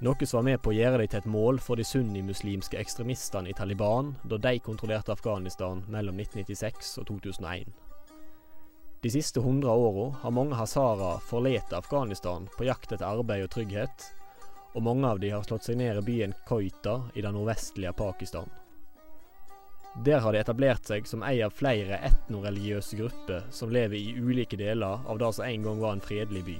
noe 0.00 0.26
som 0.26 0.38
var 0.38 0.44
med 0.50 0.62
på 0.62 0.72
å 0.72 0.74
gjøre 0.74 0.98
dem 0.98 1.10
til 1.10 1.20
et 1.20 1.30
mål 1.30 1.60
for 1.62 1.78
de 1.78 1.84
sunnimuslimske 1.86 2.78
ekstremistene 2.80 3.52
i 3.52 3.56
Taliban 3.56 4.14
da 4.24 4.38
de 4.38 4.58
kontrollerte 4.58 5.14
Afghanistan 5.14 5.84
mellom 5.88 6.18
1996 6.18 6.98
og 7.02 7.06
2001. 7.12 7.70
De 9.04 9.10
siste 9.12 9.40
hundre 9.44 9.70
åra 9.70 10.10
har 10.22 10.32
mange 10.32 10.56
hazara 10.56 11.18
forlatt 11.28 11.72
Afghanistan 11.76 12.48
på 12.56 12.64
jakt 12.64 12.92
etter 12.92 13.06
arbeid 13.06 13.44
og 13.44 13.50
trygghet, 13.52 14.06
og 14.74 14.82
mange 14.82 15.06
av 15.06 15.20
de 15.20 15.30
har 15.30 15.44
slått 15.46 15.68
seg 15.68 15.78
ned 15.78 16.00
i 16.00 16.04
byen 16.06 16.34
Koita 16.48 17.02
i 17.14 17.22
det 17.22 17.32
nordvestlige 17.36 17.92
Pakistan. 17.94 18.48
Der 20.02 20.24
har 20.24 20.32
de 20.32 20.40
etablert 20.40 20.88
seg 20.88 21.06
som 21.06 21.22
ei 21.22 21.36
av 21.44 21.52
flere 21.54 22.00
etnoreligiøse 22.08 22.96
grupper 22.98 23.44
som 23.54 23.70
lever 23.70 24.00
i 24.00 24.16
ulike 24.18 24.58
deler 24.58 25.04
av 25.06 25.20
det 25.20 25.30
som 25.36 25.46
en 25.46 25.68
gang 25.68 25.84
var 25.84 25.94
en 25.94 26.02
fredelig 26.02 26.42
by. 26.48 26.56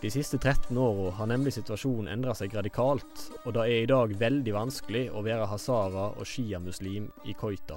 De 0.00 0.10
siste 0.10 0.38
13 0.38 0.78
åra 0.78 1.10
har 1.10 1.26
nemlig 1.26 1.52
situasjonen 1.52 2.08
endra 2.08 2.32
seg 2.34 2.54
radikalt, 2.56 3.24
og 3.44 3.52
det 3.52 3.66
er 3.66 3.82
i 3.82 3.88
dag 3.90 4.14
veldig 4.16 4.54
vanskelig 4.56 5.02
å 5.12 5.20
være 5.26 5.48
hazara 5.50 6.06
og 6.16 6.24
sjiamuslim 6.24 7.10
i 7.28 7.34
Koita. 7.36 7.76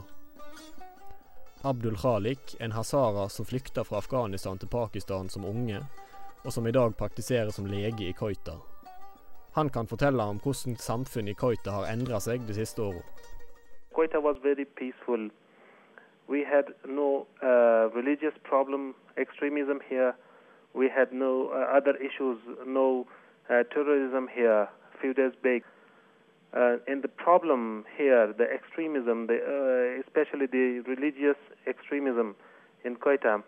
Abdul 1.67 1.97
Khalik, 1.99 2.55
en 2.63 2.71
hazara 2.71 3.27
som 3.29 3.45
flykta 3.45 3.83
fra 3.83 3.99
Afghanistan 3.99 4.59
til 4.59 4.71
Pakistan 4.71 5.27
som 5.29 5.43
unge, 5.51 5.83
og 6.45 6.55
som 6.55 6.67
i 6.67 6.71
dag 6.71 6.95
praktiserer 6.95 7.51
som 7.51 7.67
lege 7.67 8.07
i 8.07 8.15
Koita. 8.15 8.55
Han 9.59 9.69
kan 9.69 9.87
fortelle 9.87 10.23
om 10.23 10.39
hvordan 10.39 10.79
samfunnet 10.79 11.35
i 11.35 11.39
Koita 11.43 11.75
har 11.75 11.91
endra 11.91 12.23
seg 12.23 12.47
de 12.47 12.55
siste 12.55 12.87
åra. 12.87 13.03
Quetta 13.91 14.23
var 14.23 14.39
veldig 14.43 14.67
peaceful. 14.79 15.27
We 16.31 16.47
had 16.47 16.71
no 16.87 17.27
uh, 17.43 17.91
religious 17.91 18.33
problem, 18.47 18.95
extremism 19.17 19.83
here. 19.89 20.15
We 20.73 20.89
had 20.89 21.13
no 21.13 21.49
uh, 21.49 21.77
other 21.77 21.95
issues, 21.97 22.39
no 22.65 23.07
uh, 23.49 23.63
terrorism 23.73 24.27
here. 24.33 24.67
A 24.69 24.97
few 25.01 25.13
days 25.13 25.33
back, 25.43 25.63
uh, 26.55 26.77
and 26.87 27.01
the 27.01 27.07
problem 27.07 27.83
here, 27.97 28.31
the 28.31 28.45
extremism, 28.45 29.27
the, 29.27 29.37
uh, 29.41 30.01
especially 30.05 30.45
the 30.45 30.83
religious 30.87 31.37
extremism 31.67 32.35
in 32.85 32.95
Quetta, 32.95 33.43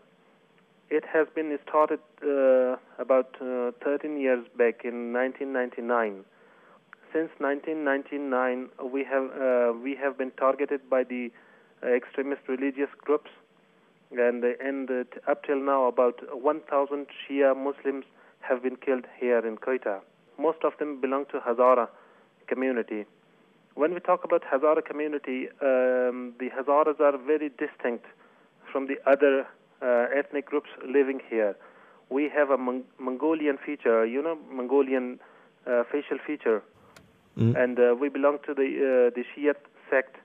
it 0.90 1.04
has 1.12 1.28
been 1.36 1.58
started 1.68 2.00
uh, 2.24 2.78
about 3.00 3.36
uh, 3.42 3.72
13 3.84 4.20
years 4.20 4.46
back 4.58 4.82
in 4.84 5.14
1999. 5.14 6.26
Since 7.14 7.30
1999, 7.38 8.70
we 8.92 9.04
have 9.06 9.78
we 9.82 9.96
have 9.96 10.18
been 10.18 10.32
targeted 10.32 10.90
by 10.90 11.04
the 11.04 11.32
extremist 11.82 12.42
religious 12.50 12.90
groups, 12.98 13.30
and 14.20 14.44
and 14.44 14.90
uh, 14.90 15.32
up 15.32 15.44
till 15.46 15.60
now, 15.60 15.86
about 15.88 16.20
1,000 16.42 17.08
Shia 17.28 17.56
Muslims 17.56 18.06
have 18.42 18.62
been 18.64 18.76
killed 18.76 19.06
here 19.20 19.40
in 19.46 19.58
Quetta. 19.58 20.00
Most 20.40 20.64
of 20.64 20.74
them 20.80 21.02
belong 21.02 21.26
to 21.32 21.40
Hazara 21.40 21.88
community. 22.48 23.06
When 23.76 23.94
we 23.94 24.00
talk 24.00 24.24
about 24.24 24.44
Hazara 24.44 24.84
community, 24.86 25.48
um, 25.62 26.34
the 26.40 26.50
Hazaras 26.56 27.00
are 27.00 27.18
very 27.18 27.50
distinct 27.50 28.06
from 28.72 28.88
the 28.88 28.98
other 29.06 29.48
uh, 29.82 30.06
ethnic 30.18 30.46
groups 30.46 30.70
living 30.88 31.20
here. 31.30 31.56
We 32.10 32.30
have 32.30 32.50
a 32.52 32.58
Mon- 32.58 32.84
Mongolian 33.00 33.58
feature, 33.58 34.06
you 34.06 34.22
know, 34.22 34.38
Mongolian 34.52 35.20
uh, 35.68 35.84
facial 35.92 36.18
feature, 36.26 36.62
Mm. 37.38 37.54
and 37.62 37.78
uh, 37.78 37.94
we 38.00 38.08
belong 38.08 38.38
to 38.48 38.54
the 38.54 38.64
uh, 38.64 39.10
the 39.14 39.26
Shiite 39.36 39.58
sect, 39.90 40.16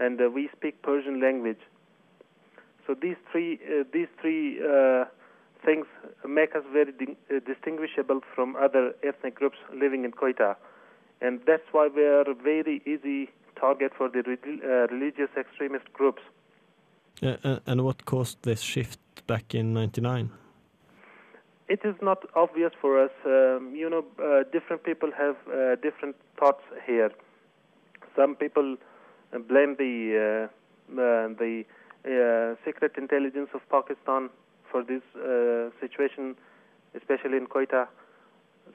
and 0.00 0.20
uh, 0.20 0.28
we 0.28 0.48
speak 0.56 0.82
Persian 0.82 1.20
language. 1.20 1.60
So 2.90 2.96
these 3.00 3.18
three 3.30 3.60
uh, 3.70 3.84
these 3.92 4.08
three 4.20 4.58
uh, 4.58 5.04
things 5.64 5.86
make 6.26 6.56
us 6.56 6.64
very 6.72 6.92
uh, 6.92 7.38
distinguishable 7.46 8.20
from 8.34 8.56
other 8.56 8.94
ethnic 9.04 9.36
groups 9.36 9.58
living 9.72 10.04
in 10.04 10.10
Quetta, 10.10 10.56
and 11.20 11.40
that's 11.46 11.68
why 11.70 11.86
we 11.86 12.02
are 12.02 12.28
a 12.28 12.34
very 12.34 12.82
easy 12.84 13.30
target 13.54 13.92
for 13.96 14.08
the 14.08 14.22
relig- 14.26 14.64
uh, 14.64 14.92
religious 14.92 15.30
extremist 15.38 15.84
groups. 15.92 16.20
And 17.22 17.84
what 17.84 18.06
caused 18.06 18.42
this 18.42 18.60
shift 18.60 18.98
back 19.28 19.54
in 19.54 19.72
99? 19.72 20.30
It 21.68 21.82
is 21.84 21.94
not 22.02 22.24
obvious 22.34 22.72
for 22.80 23.00
us. 23.04 23.12
Um, 23.24 23.72
you 23.72 23.88
know, 23.88 24.04
uh, 24.18 24.42
different 24.50 24.82
people 24.82 25.12
have 25.16 25.36
uh, 25.46 25.76
different 25.76 26.16
thoughts 26.40 26.64
here. 26.84 27.12
Some 28.16 28.34
people 28.34 28.76
blame 29.46 29.76
the 29.78 30.48
uh, 30.50 31.00
uh, 31.00 31.28
the 31.38 31.64
secret 32.64 32.92
intelligence 32.96 33.50
of 33.54 33.60
Pakistan 33.70 34.30
for 34.70 34.82
this 34.82 35.02
uh, 35.16 35.70
situation, 35.80 36.36
especially 36.94 37.36
in 37.36 37.46
Quetta. 37.46 37.88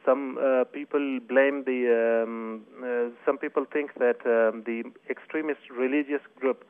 Some 0.06 0.38
uh, 0.38 0.66
people 0.66 1.20
blame 1.28 1.64
the. 1.66 2.24
Um, 2.24 2.64
uh, 2.84 3.10
some 3.26 3.38
people 3.38 3.66
think 3.72 3.94
that 3.96 4.20
um, 4.26 4.64
the 4.66 4.84
extremist 5.10 5.62
religious 5.72 6.22
group, 6.40 6.66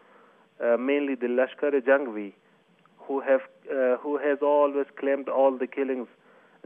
uh, 0.64 0.78
mainly 0.78 1.16
the 1.16 1.28
Lashkar-e-Jangvi, 1.28 2.34
who 3.00 3.22
have 3.22 3.42
uh, 3.70 3.98
who 3.98 4.18
has 4.18 4.40
always 4.42 4.86
claimed 5.00 5.28
all 5.28 5.58
the 5.58 5.68
killings 5.68 6.08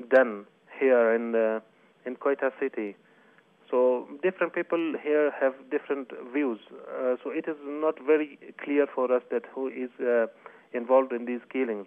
done 0.09 0.45
here 0.79 1.13
in 1.13 1.33
uh, 1.33 1.59
in 2.05 2.15
Quetta 2.15 2.51
city. 2.59 2.95
So 3.69 4.07
different 4.23 4.53
people 4.53 4.95
here 5.03 5.31
have 5.39 5.53
different 5.69 6.11
views. 6.33 6.59
Uh, 6.71 7.15
so 7.23 7.29
it 7.29 7.45
is 7.47 7.57
not 7.63 7.95
very 8.05 8.39
clear 8.63 8.87
for 8.87 9.13
us 9.15 9.23
that 9.31 9.43
who 9.53 9.67
is 9.67 9.91
uh, 9.99 10.27
involved 10.73 11.11
in 11.13 11.25
these 11.25 11.41
killings. 11.51 11.85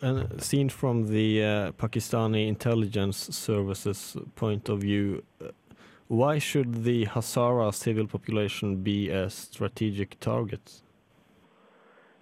And 0.00 0.40
seen 0.42 0.68
from 0.68 1.08
the 1.08 1.42
uh, 1.42 1.72
Pakistani 1.72 2.46
intelligence 2.46 3.16
services 3.16 4.16
point 4.36 4.68
of 4.68 4.80
view, 4.80 5.24
uh, 5.42 5.48
why 6.08 6.38
should 6.38 6.84
the 6.84 7.06
Hazara 7.06 7.74
civil 7.74 8.06
population 8.06 8.82
be 8.82 9.10
a 9.10 9.28
strategic 9.30 10.20
target? 10.20 10.82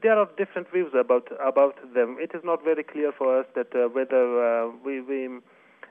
There 0.02 0.18
are 0.18 0.28
different 0.38 0.70
views 0.72 0.92
about 0.98 1.28
about 1.40 1.76
them. 1.94 2.16
It 2.18 2.30
is 2.34 2.42
not 2.42 2.64
very 2.64 2.84
clear 2.84 3.12
for 3.12 3.38
us 3.38 3.46
that 3.54 3.74
uh, 3.74 3.88
whether 3.88 4.24
uh, 4.48 4.70
we, 4.84 5.00
we 5.00 5.40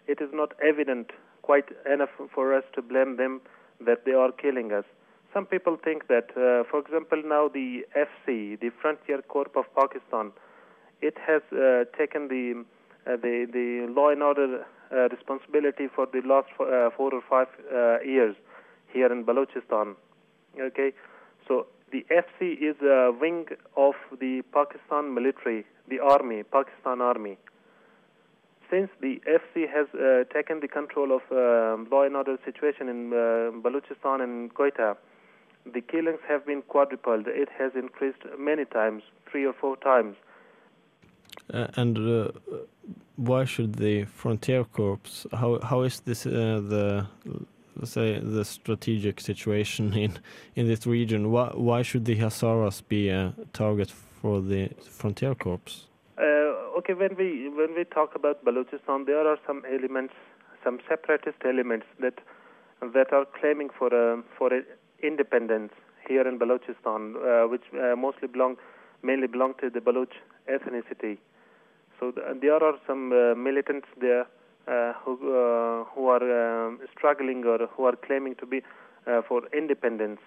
it 0.08 0.20
is 0.20 0.30
not 0.34 0.54
evident 0.64 1.12
quite 1.42 1.70
enough 1.92 2.10
for 2.34 2.54
us 2.54 2.64
to 2.76 2.82
blame 2.82 3.18
them 3.18 3.42
that 3.86 4.06
they 4.06 4.14
are 4.14 4.32
killing 4.32 4.72
us. 4.72 4.86
Some 5.34 5.46
people 5.46 5.78
think 5.82 6.08
that, 6.08 6.30
uh, 6.32 6.70
for 6.70 6.80
example, 6.80 7.22
now 7.26 7.48
the 7.48 7.86
FC, 7.96 8.60
the 8.60 8.70
Frontier 8.82 9.22
Corps 9.22 9.52
of 9.56 9.66
Pakistan, 9.76 10.32
it 11.02 11.18
has 11.26 11.42
uh, 11.52 11.86
taken 11.98 12.28
the 12.28 12.64
uh, 13.08 13.16
the 13.16 13.48
the 13.52 13.92
law 13.92 14.10
and 14.10 14.22
order 14.22 14.66
uh, 14.92 15.08
responsibility 15.10 15.88
for 15.96 16.06
the 16.06 16.22
last 16.26 16.50
four, 16.56 16.68
uh, 16.68 16.90
four 16.96 17.14
or 17.14 17.22
five 17.30 17.48
uh, 17.74 18.00
years 18.02 18.36
here 18.94 19.12
in 19.12 19.24
Balochistan. 19.26 19.96
Okay, 20.60 20.92
so 21.48 21.68
the 21.92 22.06
FC 22.12 22.62
is 22.62 22.76
a 22.82 23.12
wing 23.20 23.46
of 23.76 23.96
the 24.20 24.42
Pakistan 24.54 25.14
military, 25.14 25.66
the 25.88 26.00
army, 26.00 26.44
Pakistan 26.44 27.02
army. 27.02 27.38
Since 28.72 28.90
the 29.02 29.22
FC 29.28 29.68
has 29.70 29.88
uh, 29.94 30.24
taken 30.34 30.62
the 30.62 30.68
control 30.70 31.12
of 31.14 31.22
uh, 31.30 31.84
law 31.94 32.04
and 32.04 32.16
order 32.16 32.38
situation 32.46 32.88
in 32.88 33.12
uh, 33.12 33.52
Balochistan 33.62 34.24
and 34.24 34.54
Quetta, 34.54 34.96
the 35.66 35.82
killings 35.82 36.20
have 36.28 36.46
been 36.46 36.62
quadrupled. 36.62 37.28
It 37.28 37.50
has 37.60 37.74
increased 37.76 38.24
many 38.40 38.64
times, 38.64 39.04
three 39.30 39.46
or 39.46 39.52
four 39.52 39.76
times. 39.76 40.16
Uh, 41.54 41.68
and 41.76 41.98
uh, 41.98 42.32
why 43.18 43.44
should 43.44 43.76
the 43.76 44.06
Frontier 44.06 44.64
Corps? 44.64 45.28
How 45.34 45.60
how 45.60 45.82
is 45.82 46.00
this 46.00 46.26
uh, 46.26 46.62
the 46.74 47.06
say 47.84 48.20
the 48.20 48.46
strategic 48.46 49.20
situation 49.20 49.94
in 50.06 50.20
in 50.56 50.68
this 50.68 50.88
region? 50.88 51.30
Why 51.32 51.52
why 51.54 51.82
should 51.82 52.06
the 52.06 52.16
Hazaras 52.16 52.82
be 52.88 53.10
a 53.10 53.34
target 53.52 53.92
for 53.92 54.40
the 54.42 54.70
Frontier 54.90 55.36
Corps? 55.36 55.91
Okay, 56.82 56.94
when 56.94 57.16
we 57.16 57.48
when 57.48 57.76
we 57.76 57.84
talk 57.84 58.16
about 58.16 58.44
Balochistan, 58.44 59.06
there 59.06 59.28
are 59.32 59.38
some 59.46 59.62
elements, 59.72 60.16
some 60.64 60.80
separatist 60.90 61.38
elements 61.46 61.86
that 62.00 62.16
that 62.96 63.14
are 63.14 63.26
claiming 63.40 63.70
for 63.78 63.90
a, 63.94 64.24
for 64.36 64.52
a 64.52 64.62
independence 65.04 65.74
here 66.08 66.28
in 66.28 66.40
Balochistan, 66.40 67.04
uh, 67.18 67.48
which 67.48 67.62
uh, 67.76 67.96
mostly 67.96 68.28
belong 68.28 68.56
mainly 69.04 69.28
belong 69.28 69.54
to 69.62 69.70
the 69.70 69.80
Baloch 69.80 70.10
ethnicity. 70.50 71.20
So 72.00 72.10
th- 72.10 72.42
there 72.42 72.64
are 72.64 72.74
some 72.88 73.14
uh, 73.14 73.36
militants 73.36 73.88
there 74.00 74.26
uh, 74.68 74.94
who 75.04 75.14
uh, 75.14 75.84
who 75.94 76.08
are 76.08 76.26
um, 76.66 76.80
struggling 76.98 77.46
or 77.46 77.60
who 77.68 77.86
are 77.86 77.96
claiming 77.96 78.34
to 78.38 78.48
be 78.48 78.64
uh, 79.06 79.22
for 79.28 79.44
independence. 79.54 80.20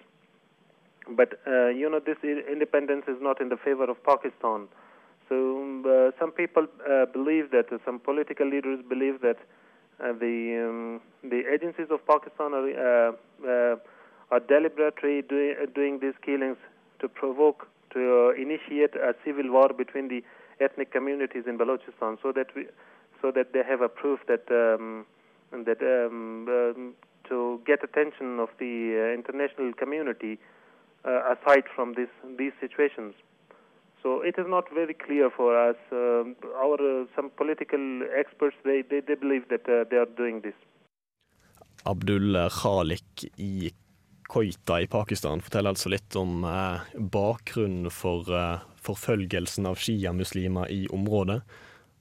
But 1.09 1.37
you 1.75 1.89
know, 1.89 1.99
this 1.99 2.17
independence 2.23 3.03
is 3.09 3.17
not 3.21 3.41
in 3.41 3.49
the 3.49 3.57
favor 3.57 3.91
of 3.91 4.01
Pakistan. 4.05 4.69
So 5.29 5.35
um, 5.35 5.83
uh, 5.87 6.11
some 6.19 6.31
people 6.31 6.67
uh, 6.89 7.05
believe 7.05 7.51
that, 7.51 7.71
uh, 7.71 7.77
some 7.85 7.99
political 7.99 8.47
leaders 8.47 8.79
believe 8.87 9.21
that 9.21 9.37
the 9.97 10.67
um, 10.67 11.01
the 11.23 11.43
agencies 11.51 11.87
of 11.89 12.05
Pakistan 12.05 12.53
are 12.53 13.15
are 14.31 14.39
deliberately 14.39 15.21
doing 15.21 15.55
doing 15.73 15.99
these 15.99 16.13
killings 16.23 16.57
to 16.99 17.07
provoke, 17.07 17.67
to 17.93 18.31
initiate 18.31 18.95
a 18.95 19.15
civil 19.23 19.51
war 19.51 19.69
between 19.69 20.07
the 20.09 20.23
ethnic 20.59 20.91
communities 20.91 21.43
in 21.47 21.57
Balochistan, 21.57 22.17
so 22.21 22.31
that 22.31 22.47
we, 22.55 22.67
so 23.21 23.31
that 23.31 23.53
they 23.53 23.63
have 23.63 23.81
a 23.81 23.89
proof 23.89 24.19
that 24.27 24.45
um, 24.51 25.05
that 25.51 25.81
um, 25.81 26.47
um, 26.49 26.93
to 27.29 27.61
get 27.65 27.83
attention 27.83 28.39
of 28.39 28.49
the 28.59 29.09
uh, 29.09 29.13
international 29.13 29.73
community 29.73 30.37
uh, 31.05 31.33
aside 31.33 31.63
from 31.73 31.93
this 31.93 32.09
these 32.37 32.53
situations. 32.59 33.13
So 34.05 34.21
it 34.21 34.37
is 34.37 34.45
not 34.47 34.65
very 34.69 34.93
clear 34.93 35.31
for 35.33 35.57
us. 35.57 35.79
Um, 35.91 36.35
our 36.63 36.77
uh, 36.77 37.05
some 37.15 37.31
political 37.41 38.03
experts 38.21 38.57
they 38.63 38.83
they, 38.89 39.01
they 39.07 39.15
believe 39.15 39.49
that 39.49 39.65
uh, 39.65 39.83
they 39.89 39.97
are 39.97 40.11
doing 40.21 40.41
this. 40.45 40.53
Abdul 41.85 42.37
Khalik 42.49 43.25
i 43.37 43.71
Koita 44.29 44.81
i 44.81 44.87
Pakistan 44.87 45.41
forteller 45.41 45.73
altså 45.73 45.89
litt 45.89 46.15
om 46.15 46.43
eh, 46.49 46.85
bakgrunnen 46.97 47.91
for 47.93 48.29
eh, 48.33 48.63
forfølgelsen 48.85 49.69
av 49.69 49.77
sjiamuslimer 49.81 50.71
i 50.73 50.87
området. 50.93 51.41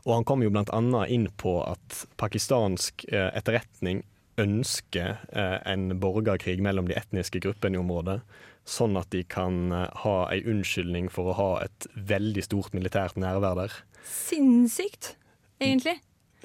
Og 0.04 0.12
han 0.14 0.24
kom 0.28 0.44
jo 0.44 0.52
annet 0.52 1.12
inn 1.12 1.28
på 1.40 1.58
at 1.64 2.04
pakistansk 2.20 3.04
eh, 3.12 3.28
etterretning 3.36 4.04
ønsker 4.40 5.20
eh, 5.32 5.58
en 5.68 5.92
borgerkrig 6.00 6.60
mellom 6.64 6.88
de 6.88 6.96
etniske 6.98 7.44
gruppene 7.44 7.78
i 7.78 7.82
området, 7.84 8.20
sånn 8.68 8.96
at 9.00 9.10
de 9.12 9.22
kan 9.28 9.68
eh, 9.72 9.86
ha 10.04 10.16
ei 10.32 10.40
unnskyldning 10.48 11.10
for 11.12 11.32
å 11.32 11.36
ha 11.38 11.50
et 11.66 11.88
veldig 11.94 12.46
stort 12.46 12.76
militært 12.76 13.18
nærvær 13.20 13.58
der. 13.60 13.78
Sinnssykt, 14.08 15.14
egentlig. 15.62 15.98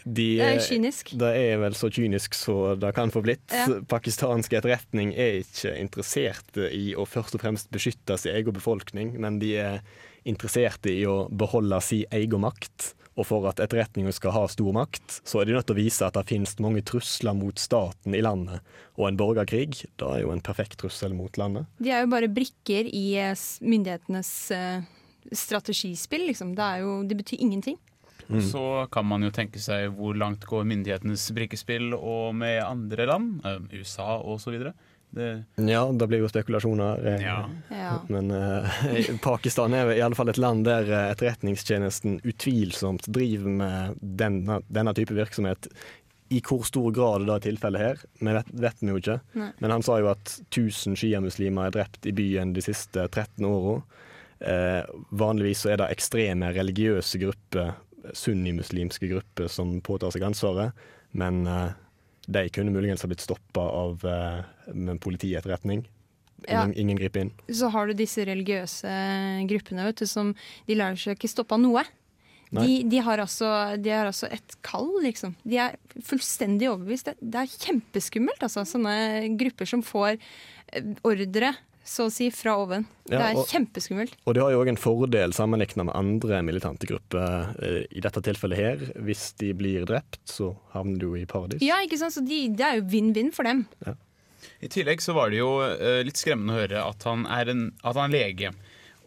De, 0.05 0.38
Det 0.39 0.45
er 0.45 0.62
kynisk. 0.63 1.12
Det 1.19 1.29
er 1.36 1.58
vel 1.60 1.75
så 1.75 1.89
kynisk 1.91 2.36
så 2.38 2.75
det 2.79 2.93
kan 2.95 3.12
få 3.12 3.23
blitt. 3.25 3.43
Ja. 3.51 3.82
Pakistansk 3.91 4.53
etterretning 4.55 5.12
er 5.12 5.41
ikke 5.41 5.73
interessert 5.79 6.60
i 6.69 6.93
å 6.95 7.08
først 7.10 7.36
og 7.36 7.43
fremst 7.43 7.71
beskytte 7.73 8.15
sin 8.19 8.38
egen 8.38 8.55
befolkning, 8.55 9.17
men 9.19 9.41
de 9.43 9.55
er 9.60 9.82
interessert 10.27 10.88
i 10.89 11.03
å 11.08 11.27
beholde 11.32 11.79
sin 11.86 12.08
egen 12.15 12.43
makt. 12.45 12.93
Og 13.19 13.27
for 13.27 13.49
at 13.49 13.60
etterretningen 13.60 14.13
skal 14.15 14.32
ha 14.32 14.45
stor 14.47 14.71
makt, 14.75 15.17
så 15.27 15.41
er 15.41 15.49
de 15.49 15.58
nødt 15.58 15.67
til 15.67 15.75
å 15.75 15.82
vise 15.82 16.05
at 16.08 16.15
det 16.15 16.29
finnes 16.29 16.55
mange 16.63 16.84
trusler 16.88 17.36
mot 17.36 17.60
staten 17.60 18.15
i 18.15 18.21
landet. 18.23 18.63
Og 18.95 19.10
en 19.10 19.19
borgerkrig, 19.19 19.84
da 19.99 20.13
er 20.15 20.23
jo 20.23 20.32
en 20.32 20.43
perfekt 20.45 20.77
trussel 20.79 21.15
mot 21.17 21.36
landet. 21.41 21.67
De 21.84 21.91
er 21.91 22.05
jo 22.05 22.13
bare 22.13 22.32
brikker 22.32 22.88
i 22.88 23.03
eh, 23.19 23.43
myndighetenes 23.60 24.32
eh, 24.55 24.88
strategispill, 25.36 26.29
liksom. 26.29 26.55
Det, 26.55 26.63
er 26.63 26.86
jo, 26.86 26.95
det 27.10 27.19
betyr 27.19 27.43
ingenting. 27.43 27.75
Mm. 28.29 28.43
Så 28.45 28.63
kan 28.93 29.08
man 29.10 29.25
jo 29.25 29.34
tenke 29.34 29.60
seg 29.62 29.89
hvor 29.97 30.15
langt 30.17 30.45
går 30.47 30.67
myndighetenes 30.69 31.32
brikespill 31.36 31.95
og 31.97 32.36
med 32.38 32.62
andre 32.62 33.10
land, 33.10 33.39
eh, 33.43 33.82
USA 33.82 34.19
osv. 34.21 34.69
Det 35.12 35.43
Ja, 35.65 35.84
det 35.91 36.08
blir 36.08 36.19
jo 36.22 36.28
spekulasjoner. 36.30 37.06
eh, 37.08 37.22
Ja. 37.24 37.50
Ja. 37.72 37.93
Men 38.10 38.32
uh, 38.32 38.82
Pakistan 39.24 39.74
er 39.74 39.91
i 39.95 40.02
alle 40.06 40.15
fall 40.15 40.30
et 40.30 40.38
land 40.38 40.65
der 40.67 40.86
eh, 40.91 41.08
etterretningstjenesten 41.15 42.19
utvilsomt 42.24 43.08
driver 43.10 43.50
med 43.50 43.98
denne, 44.02 44.60
denne 44.69 44.93
type 44.93 45.15
virksomhet. 45.17 45.67
I 46.30 46.43
hvor 46.45 46.62
stor 46.67 46.91
grad 46.93 47.24
det 47.26 47.34
er 47.39 47.45
tilfellet 47.48 47.82
her, 47.82 48.02
vi 48.22 48.34
vet, 48.38 48.52
vet 48.54 48.84
vi 48.84 48.91
jo 48.93 49.00
ikke. 49.02 49.15
Nei. 49.34 49.48
Men 49.63 49.72
han 49.74 49.82
sa 49.82 49.95
jo 49.98 50.12
at 50.12 50.36
1000 50.52 50.93
sjiamuslimer 51.02 51.65
er 51.72 51.74
drept 51.80 52.06
i 52.06 52.13
byen 52.13 52.54
de 52.54 52.62
siste 52.62 53.08
13 53.10 53.48
åra. 53.50 53.80
Eh, 54.39 54.84
vanligvis 55.10 55.65
så 55.65 55.72
er 55.74 55.82
det 55.82 55.89
ekstreme 55.95 56.52
religiøse 56.54 57.17
grupper, 57.19 57.74
sunnimuslimske 58.13 59.10
grupper, 59.10 59.48
som 59.50 59.80
påtar 59.82 60.13
seg 60.13 60.24
ansvaret. 60.30 60.72
Men 61.17 61.41
eh, 61.50 61.72
de 62.30 62.45
kunne 62.54 62.72
muligens 62.78 63.02
ha 63.02 63.10
blitt 63.10 63.26
stoppa 63.26 63.65
av 63.65 64.06
med 64.73 64.99
politietterretning. 65.03 65.86
Ja. 66.47 66.63
Ingen, 66.63 66.73
ingen 66.79 66.97
griper 67.01 67.25
inn. 67.25 67.32
Så 67.51 67.67
har 67.73 67.88
du 67.89 67.93
disse 67.99 68.23
religiøse 68.27 68.91
gruppene 69.49 69.89
vet 69.89 70.03
du, 70.03 70.08
som 70.08 70.34
de 70.67 70.77
lar 70.79 70.95
seg 70.99 71.17
ikke 71.17 71.32
stoppe 71.32 71.58
av 71.58 71.63
noe. 71.65 71.84
De, 72.49 72.79
de, 72.89 72.97
har 73.05 73.21
altså, 73.21 73.45
de 73.77 73.91
har 73.93 74.08
altså 74.10 74.25
et 74.34 74.55
kall, 74.65 74.88
liksom. 75.03 75.36
De 75.45 75.60
er 75.62 75.75
fullstendig 76.01 76.65
overbevist. 76.71 77.12
Det, 77.12 77.17
det 77.36 77.43
er 77.43 77.51
kjempeskummelt, 77.67 78.41
altså. 78.41 78.63
Sånne 78.65 78.95
grupper 79.38 79.69
som 79.69 79.84
får 79.86 80.17
ordre, 81.05 81.51
så 81.86 82.08
å 82.08 82.13
si, 82.13 82.32
fra 82.34 82.55
oven. 82.62 82.88
Ja, 83.10 83.19
det 83.19 83.27
er 83.27 83.38
og- 83.43 83.51
kjempeskummelt. 83.53 84.17
Og 84.25 84.34
det 84.34 84.41
har 84.41 84.55
jo 84.55 84.63
òg 84.63 84.71
en 84.73 84.82
fordel 84.82 85.34
sammenlignet 85.38 85.86
med 85.91 85.95
andre 85.97 86.41
militante 86.45 86.89
grupper. 86.89 87.53
Eh, 87.62 87.79
I 87.97 88.01
dette 88.01 88.21
tilfellet 88.25 88.58
her, 88.63 88.84
hvis 88.97 89.27
de 89.43 89.53
blir 89.58 89.86
drept, 89.89 90.19
så 90.29 90.55
havner 90.73 90.97
du 90.97 91.08
jo 91.12 91.15
i 91.21 91.25
paradis. 91.29 91.62
Ja, 91.65 91.77
ikke 91.86 92.01
sant? 92.01 92.17
Så 92.17 92.25
de, 92.25 92.47
det 92.49 92.65
er 92.65 92.79
jo 92.82 92.88
vinn-vinn 92.89 93.29
for 93.36 93.45
dem. 93.45 93.67
I 94.62 94.67
tillegg 94.71 95.02
så 95.02 95.13
var 95.17 95.30
det 95.32 95.39
jo 95.41 95.49
eh, 95.65 96.02
litt 96.06 96.19
skremmende 96.19 96.54
å 96.56 96.60
høre 96.62 96.84
at 96.86 97.04
han 97.10 97.25
er, 97.28 97.49
en, 97.54 97.65
at 97.84 97.95
han 97.95 98.10
er 98.10 98.15
lege. 98.17 98.52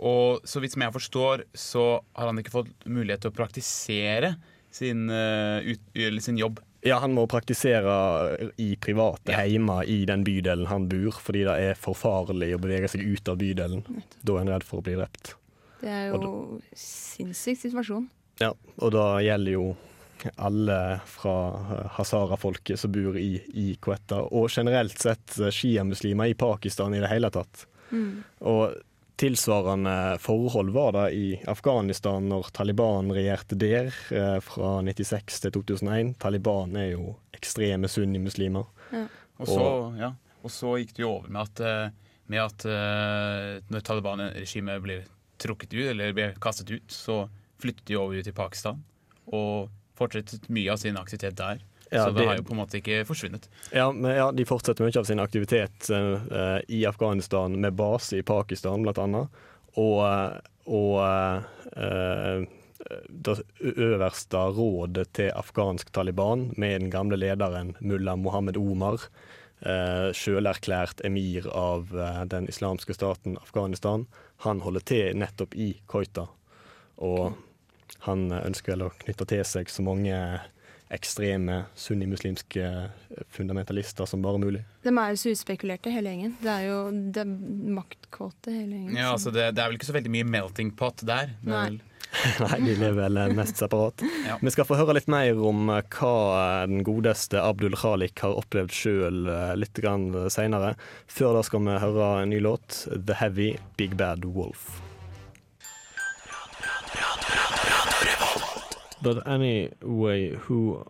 Og 0.02 0.40
så 0.48 0.58
vidt 0.62 0.72
som 0.74 0.82
jeg 0.82 0.94
forstår, 0.96 1.44
så 1.54 1.84
har 2.18 2.26
han 2.32 2.40
ikke 2.42 2.54
fått 2.56 2.72
mulighet 2.90 3.22
til 3.22 3.30
å 3.30 3.36
praktisere 3.36 4.32
sin, 4.72 5.04
eh, 5.12 5.72
ut, 5.74 5.80
eller 5.94 6.20
sin 6.24 6.40
jobb. 6.40 6.58
Ja, 6.82 6.96
han 6.98 7.12
må 7.14 7.28
praktisere 7.30 7.92
i 8.58 8.72
private 8.82 9.30
Ja. 9.30 9.44
hjemme 9.46 9.84
i 9.86 10.00
den 10.08 10.24
bydelen 10.26 10.66
han 10.66 10.88
bor, 10.90 11.12
fordi 11.22 11.44
det 11.46 11.54
er 11.68 11.74
for 11.78 11.94
farlig 11.94 12.48
å 12.56 12.58
bevege 12.58 12.88
seg 12.90 13.04
ut 13.06 13.28
av 13.30 13.38
bydelen. 13.38 13.84
Da 14.24 14.34
er 14.34 14.38
han 14.42 14.50
redd 14.50 14.64
for 14.66 14.80
å 14.80 14.86
bli 14.88 14.96
drept. 14.98 15.36
Det 15.82 15.88
er 15.90 16.10
jo 16.10 16.60
sinnssyk 16.74 17.60
situasjon. 17.60 18.08
Ja, 18.42 18.52
og 18.80 18.90
da 18.96 19.20
gjelder 19.22 19.52
jo 19.54 19.76
alle 20.36 21.00
fra 21.06 21.36
eh, 21.48 21.90
hazara-folket 21.96 22.80
som 22.80 22.92
bor 22.92 23.18
i, 23.18 23.42
i 23.54 23.74
Quetta, 23.82 24.22
og 24.22 24.50
generelt 24.50 24.98
sett 24.98 25.38
eh, 25.40 25.52
sjiamuslimer 25.52 26.32
i 26.32 26.38
Pakistan 26.38 26.94
i 26.94 27.02
det 27.02 27.10
hele 27.12 27.30
tatt. 27.32 27.66
Og 27.92 28.76
tilsvarende 29.20 30.16
forhold 30.22 30.70
var 30.72 30.94
det 30.96 31.06
i 31.14 31.26
Afghanistan 31.50 32.24
når 32.30 32.48
Taliban 32.56 33.12
regjerte 33.12 33.58
der 33.60 33.92
eh, 34.10 34.38
fra 34.44 34.78
96 34.82 35.42
til 35.44 35.54
2001. 35.58 36.14
Taliban 36.22 36.78
er 36.80 36.94
jo 36.94 37.16
ekstreme 37.36 37.90
sunnimuslimer. 37.92 38.70
Og 39.42 39.48
så, 39.48 39.66
ja, 39.98 40.14
og 40.42 40.54
så 40.54 40.76
gikk 40.80 40.96
det 40.96 41.04
jo 41.04 41.12
over 41.18 41.32
med 41.32 41.42
at, 41.42 41.92
med 42.30 42.42
at 42.44 42.66
når 43.72 43.84
Taliban-regimet 43.88 44.82
ble 44.84 44.98
trukket 45.42 45.74
ut, 45.74 45.86
eller 45.90 46.14
ble 46.14 46.28
kastet 46.42 46.70
ut, 46.70 46.92
så 46.92 47.24
flyttet 47.62 47.88
de 47.90 47.98
over 47.98 48.22
til 48.22 48.36
Pakistan. 48.36 48.82
Og 49.32 49.70
fortsettet 50.02 50.50
mye 50.52 50.72
av 50.74 50.82
sin 50.82 50.98
aktivitet 51.00 51.38
der. 51.38 51.62
Ja, 51.92 52.04
så 52.06 52.10
det, 52.10 52.20
det- 52.20 52.28
har 52.28 52.38
jo 52.40 52.46
på 52.48 52.54
en 52.54 52.62
måte 52.62 52.78
ikke 52.80 53.02
forsvunnet. 53.04 53.48
Ja, 53.72 53.90
men 53.92 54.16
ja, 54.16 54.30
De 54.32 54.46
fortsetter 54.48 54.86
mye 54.86 55.00
av 55.00 55.08
sin 55.08 55.20
aktivitet 55.20 55.90
uh, 55.92 56.58
i 56.68 56.86
Afghanistan 56.88 57.58
med 57.60 57.76
base 57.76 58.16
i 58.16 58.22
Pakistan, 58.22 58.86
annet. 58.88 59.42
Og, 59.80 60.00
eh, 60.04 60.40
og 60.68 60.96
uh, 61.76 62.44
det 63.08 63.36
øverste 63.60 64.40
rådet 64.56 65.06
til 65.16 65.30
afghansk 65.32 65.92
Taliban, 65.92 66.50
med 66.56 66.80
den 66.80 66.90
gamle 66.90 67.16
lederen 67.16 67.74
mullah 67.80 68.18
Mohammed 68.18 68.56
Omar, 68.60 69.06
uh, 69.64 70.10
sjølerklært 70.16 71.04
emir 71.06 71.48
av 71.48 71.92
eh, 71.94 72.24
den 72.28 72.48
islamske 72.48 72.94
staten 72.96 73.38
Afghanistan, 73.40 74.06
han 74.44 74.60
holder 74.60 74.84
til 74.88 75.16
nettopp 75.16 75.54
i 75.54 75.74
Koita. 75.86 76.26
Og 77.02 77.36
han 78.00 78.28
ønsker 78.32 78.74
vel 78.74 78.88
å 78.88 78.94
knytte 79.04 79.26
til 79.30 79.44
seg 79.46 79.70
så 79.70 79.84
mange 79.86 80.16
ekstreme 80.92 81.62
sunnimuslimske 81.78 82.66
fundamentalister 83.32 84.04
som 84.06 84.22
bare 84.22 84.40
mulig. 84.42 84.60
De 84.84 84.92
er 84.92 85.14
jo 85.14 85.20
så 85.22 85.32
utspekulerte, 85.32 85.92
hele 85.92 86.12
gjengen. 86.12 86.34
Det 86.42 86.50
er 86.52 86.66
jo 86.68 86.80
det 87.14 87.22
er 87.24 87.30
maktkåte, 87.78 88.52
hele 88.52 88.76
gjengen. 88.76 88.98
Ja, 89.00 89.14
altså 89.14 89.32
det, 89.32 89.46
det 89.56 89.62
er 89.64 89.70
vel 89.72 89.78
ikke 89.80 89.88
så 89.88 89.96
veldig 89.96 90.12
mye 90.12 90.28
melting 90.28 90.74
pot 90.76 91.00
der. 91.08 91.32
Er 91.40 91.48
Nei. 91.48 91.64
vel- 91.70 91.80
Nei, 92.44 92.58
de 92.60 92.74
lever 92.76 92.98
vel 93.06 93.32
mest 93.38 93.56
separat. 93.56 94.02
Ja. 94.28 94.36
Vi 94.42 94.52
skal 94.52 94.66
få 94.68 94.76
høre 94.76 94.98
litt 94.98 95.08
mer 95.10 95.38
om 95.40 95.70
eh, 95.72 95.80
hva 95.96 96.12
den 96.68 96.84
godeste 96.84 97.40
Abdul 97.40 97.72
Khalik 97.80 98.20
har 98.20 98.36
opplevd 98.36 98.76
sjøl 98.76 99.24
litt 99.56 99.80
seinere. 100.34 100.74
Før 101.08 101.38
da 101.38 101.46
skal 101.48 101.64
vi 101.64 101.80
høre 101.80 102.12
en 102.20 102.34
ny 102.36 102.40
låt, 102.44 102.82
'The 102.92 103.16
Heavy 103.22 103.50
Big 103.80 103.96
Bad 103.96 104.28
Wolf'. 104.28 104.91
But 109.02 109.26
anyway, 109.26 110.36
who 110.36 110.84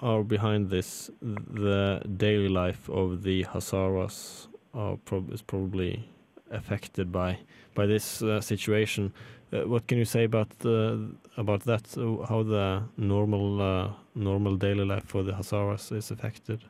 are 0.00 0.24
behind 0.24 0.70
this? 0.70 1.10
The 1.22 2.02
daily 2.16 2.48
life 2.48 2.90
of 2.90 3.22
the 3.22 3.44
Hazaras 3.44 4.48
are 4.74 4.96
prob- 4.96 5.32
is 5.32 5.42
probably 5.42 6.08
affected 6.50 7.12
by 7.12 7.38
by 7.74 7.86
this 7.86 8.22
uh, 8.22 8.40
situation. 8.40 9.12
Uh, 9.52 9.68
what 9.68 9.86
can 9.86 9.98
you 9.98 10.04
say 10.04 10.24
about 10.24 10.48
uh, 10.64 10.96
about 11.36 11.60
that? 11.64 11.86
How 12.28 12.42
the 12.42 12.82
normal 12.96 13.62
uh, 13.62 13.92
normal 14.14 14.56
daily 14.56 14.84
life 14.84 15.04
for 15.04 15.22
the 15.22 15.32
Hazaras 15.32 15.92
is 15.92 16.10
affected? 16.10 16.64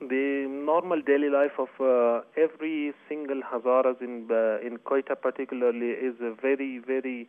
The 0.00 0.46
normal 0.48 1.02
daily 1.02 1.30
life 1.30 1.58
of 1.58 1.68
uh, 1.80 2.20
every 2.36 2.92
single 3.08 3.40
Hazaras 3.42 4.00
in 4.00 4.28
uh, 4.30 4.66
in 4.66 4.78
Koita 4.78 5.20
particularly 5.20 5.90
is 5.90 6.14
very 6.40 6.78
very 6.78 7.28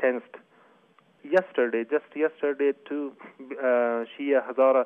tensed. 0.00 0.34
Yesterday, 1.30 1.84
just 1.90 2.04
yesterday, 2.14 2.72
two 2.88 3.12
uh, 3.58 4.04
Shia 4.14 4.42
Hazara 4.46 4.84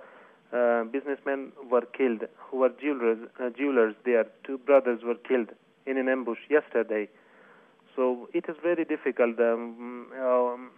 uh, 0.53 0.85
businessmen 0.85 1.53
were 1.71 1.83
killed, 1.83 2.23
who 2.39 2.59
were 2.59 2.71
jewelers. 2.71 3.19
Uh, 3.39 3.51
jewelers 3.51 3.95
there, 4.05 4.27
two 4.45 4.59
brothers 4.59 5.01
were 5.05 5.17
killed 5.17 5.49
in 5.87 5.99
an 5.99 6.09
ambush 6.09 6.39
yesterday. 6.49 7.09
So 7.95 8.29
it 8.33 8.47
is 8.49 8.57
very 8.63 8.85
difficult. 8.85 9.39
Um, 9.39 10.07
um, 10.19 10.71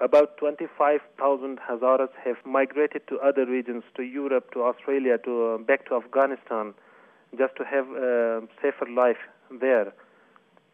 about 0.00 0.36
25,000 0.38 1.58
Hazaras 1.58 2.08
have 2.24 2.36
migrated 2.44 3.06
to 3.08 3.18
other 3.18 3.46
regions, 3.46 3.84
to 3.96 4.02
Europe, 4.02 4.52
to 4.52 4.62
Australia, 4.62 5.18
to 5.18 5.46
uh, 5.46 5.58
back 5.58 5.86
to 5.88 5.96
Afghanistan, 5.96 6.74
just 7.36 7.56
to 7.56 7.64
have 7.64 7.88
a 7.88 8.42
safer 8.62 8.86
life 8.90 9.22
there. 9.60 9.92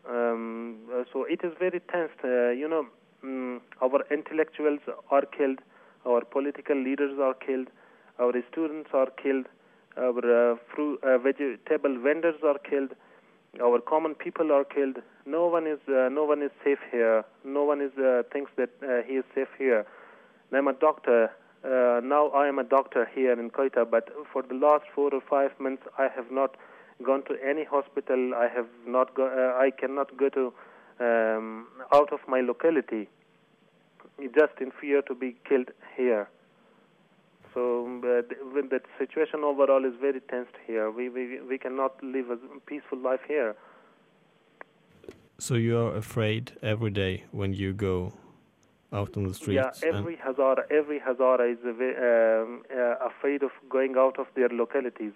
Um, 0.09 0.79
uh, 0.93 1.05
so 1.13 1.25
it 1.25 1.41
is 1.45 1.53
very 1.59 1.81
tense. 1.81 2.13
Uh, 2.25 2.51
you 2.51 2.69
know, 2.69 2.87
mm, 3.25 3.61
our 3.83 4.05
intellectuals 4.11 4.81
are 5.11 5.25
killed, 5.27 5.59
our 6.07 6.25
political 6.25 6.77
leaders 6.77 7.19
are 7.19 7.35
killed, 7.35 7.69
our 8.19 8.33
students 8.51 8.91
are 8.93 9.11
killed, 9.23 9.47
our 9.97 10.53
uh, 10.53 10.57
fruit, 10.75 11.01
uh, 11.03 11.19
vegetable 11.19 11.99
vendors 12.01 12.37
are 12.45 12.59
killed, 12.59 12.91
our 13.63 13.81
common 13.81 14.15
people 14.15 14.53
are 14.53 14.65
killed. 14.65 14.97
No 15.27 15.47
one 15.47 15.67
is 15.67 15.81
uh, 15.89 16.09
no 16.09 16.25
one 16.25 16.43
is 16.43 16.51
safe 16.65 16.79
here. 16.91 17.25
No 17.45 17.65
one 17.65 17.81
is 17.81 17.91
uh, 17.99 18.23
thinks 18.33 18.51
that 18.57 18.71
uh, 18.83 19.03
he 19.07 19.15
is 19.15 19.25
safe 19.35 19.49
here. 19.59 19.85
I'm 20.53 20.69
a 20.69 20.73
doctor. 20.73 21.31
Uh, 21.65 22.01
now 22.03 22.29
I 22.29 22.47
am 22.49 22.59
a 22.59 22.65
doctor 22.65 23.09
here 23.15 23.33
in 23.33 23.51
Koita, 23.51 23.91
but 23.91 24.09
for 24.33 24.43
the 24.43 24.55
last 24.55 24.85
four 24.95 25.13
or 25.13 25.21
five 25.29 25.51
months, 25.59 25.83
I 25.99 26.09
have 26.15 26.31
not 26.31 26.57
gone 27.03 27.23
to 27.25 27.37
any 27.45 27.65
hospital. 27.65 28.35
I 28.35 28.49
have 28.49 28.67
not 28.87 29.15
go, 29.15 29.27
I 29.27 29.71
cannot 29.71 30.17
go 30.17 30.29
to 30.31 30.53
um, 31.01 31.67
out 31.93 32.13
of 32.13 32.21
my 32.29 32.41
locality, 32.41 33.09
just 34.35 34.53
in 34.61 34.71
fear 34.81 35.03
to 35.03 35.15
be 35.15 35.37
killed 35.49 35.71
here. 35.97 36.29
So 37.55 37.87
uh, 38.05 38.23
th- 38.29 38.41
when 38.53 38.69
that 38.69 38.83
situation 38.99 39.41
overall 39.43 39.85
is 39.85 39.95
very 40.01 40.21
tensed 40.21 40.57
here. 40.67 40.91
We, 40.91 41.09
we 41.09 41.41
we 41.41 41.59
cannot 41.59 42.03
live 42.03 42.31
a 42.31 42.37
peaceful 42.67 42.99
life 42.99 43.21
here. 43.27 43.57
So 45.39 45.55
you 45.55 45.79
are 45.79 45.97
afraid 45.97 46.53
every 46.63 46.91
day 46.91 47.25
when 47.33 47.55
you 47.55 47.73
go 47.73 48.13
out 48.93 49.17
on 49.17 49.25
the 49.25 49.35
streets. 49.35 49.83
Yeah, 49.83 49.89
every 49.89 50.17
Hazara, 50.17 50.63
every 50.71 51.01
Hazara 51.01 51.51
is 51.53 51.59
a 51.65 51.71
um, 51.71 52.63
uh, 52.71 53.07
afraid 53.07 53.43
of 53.43 53.51
going 53.69 53.95
out 53.97 54.19
of 54.19 54.27
their 54.35 54.49
localities 54.49 55.13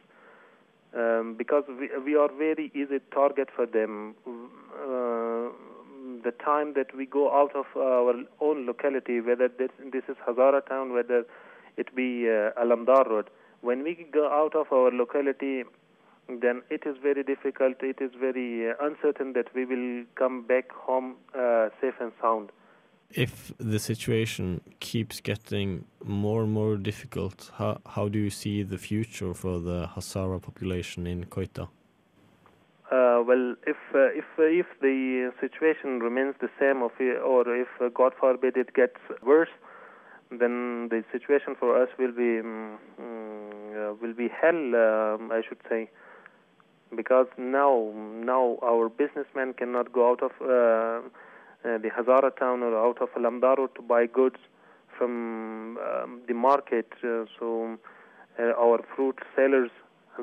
um, 0.97 1.35
because 1.37 1.65
we, 1.69 1.91
we 2.05 2.17
are 2.17 2.31
very 2.33 2.71
easy 2.75 3.01
target 3.13 3.49
for 3.55 3.67
them. 3.67 4.15
Uh, 4.27 5.04
the 6.25 6.33
time 6.33 6.73
that 6.75 6.97
we 6.97 7.07
go 7.07 7.33
out 7.33 7.55
of 7.55 7.67
our 7.77 8.15
own 8.41 8.67
locality, 8.67 9.21
whether 9.21 9.49
this, 9.49 9.71
this 9.93 10.05
is 10.09 10.17
Hazara 10.27 10.67
town, 10.67 10.93
whether 10.93 11.25
it 11.77 11.95
be 11.95 12.27
uh, 12.29 12.61
Alamdar 12.61 13.09
Road, 13.09 13.31
when 13.61 13.83
we 13.83 14.07
go 14.13 14.29
out 14.31 14.55
of 14.55 14.73
our 14.73 14.91
locality, 14.91 15.65
then 16.29 16.63
it 16.71 16.83
is 16.87 16.97
very 17.03 17.23
difficult, 17.23 17.77
it 17.83 18.01
is 18.01 18.11
very 18.19 18.71
uh, 18.71 18.75
uncertain 18.81 19.33
that 19.35 19.55
we 19.55 19.65
will 19.65 20.05
come 20.15 20.47
back 20.47 20.73
home 20.73 21.17
uh, 21.35 21.69
safe 21.81 21.95
and 22.01 22.13
sound. 22.21 22.51
If 23.11 23.53
the 23.59 23.79
situation 23.79 24.61
keeps 24.81 25.21
getting 25.21 25.85
more 26.03 26.43
and 26.43 26.53
more 26.53 26.77
difficult, 26.77 27.51
how, 27.55 27.81
how 27.87 28.09
do 28.09 28.19
you 28.19 28.31
see 28.31 28.63
the 28.63 28.79
future 28.79 29.35
for 29.35 29.61
the 29.61 29.89
Hazara 29.95 30.41
population 30.43 31.07
in 31.07 31.27
Koita? 31.27 31.69
Uh, 32.91 33.23
well, 33.27 33.55
if 33.67 33.77
uh, 33.95 34.13
if 34.13 34.25
uh, 34.39 34.43
if 34.43 34.67
the 34.83 35.33
situation 35.41 36.01
remains 36.01 36.35
the 36.41 36.51
same, 36.61 36.83
or 36.83 36.93
if, 36.99 37.23
or 37.23 37.57
if 37.57 37.69
uh, 37.81 37.89
God 37.89 38.13
forbid 38.21 38.59
it 38.59 38.75
gets 38.75 38.99
worse, 39.23 39.49
then 40.31 40.89
the 40.91 41.03
situation 41.11 41.57
for 41.59 41.81
us 41.83 41.89
will 41.99 42.13
be 42.13 42.41
um, 42.41 42.79
uh, 42.99 43.95
will 44.01 44.13
be 44.13 44.29
hell. 44.29 44.55
Um, 44.55 45.33
I 45.33 45.41
should 45.49 45.61
say, 45.69 45.91
because 46.95 47.27
now 47.39 47.91
now 47.95 48.59
our 48.63 48.91
businessmen 48.91 49.55
cannot 49.55 49.91
go 49.91 50.11
out 50.11 50.23
of 50.23 50.33
uh, 50.43 51.09
uh, 51.67 51.79
the 51.79 51.89
Hazara 51.89 52.37
town 52.39 52.63
or 52.63 52.77
out 52.77 53.01
of 53.01 53.09
Alamdaro 53.15 53.75
to 53.77 53.83
buy 53.83 54.05
goods 54.07 54.37
from 54.99 55.79
um, 55.79 56.21
the 56.29 56.35
market. 56.35 56.93
Uh, 57.03 57.25
so 57.39 57.79
uh, 58.39 58.53
our 58.59 58.85
fruit 58.95 59.19
sellers 59.35 59.71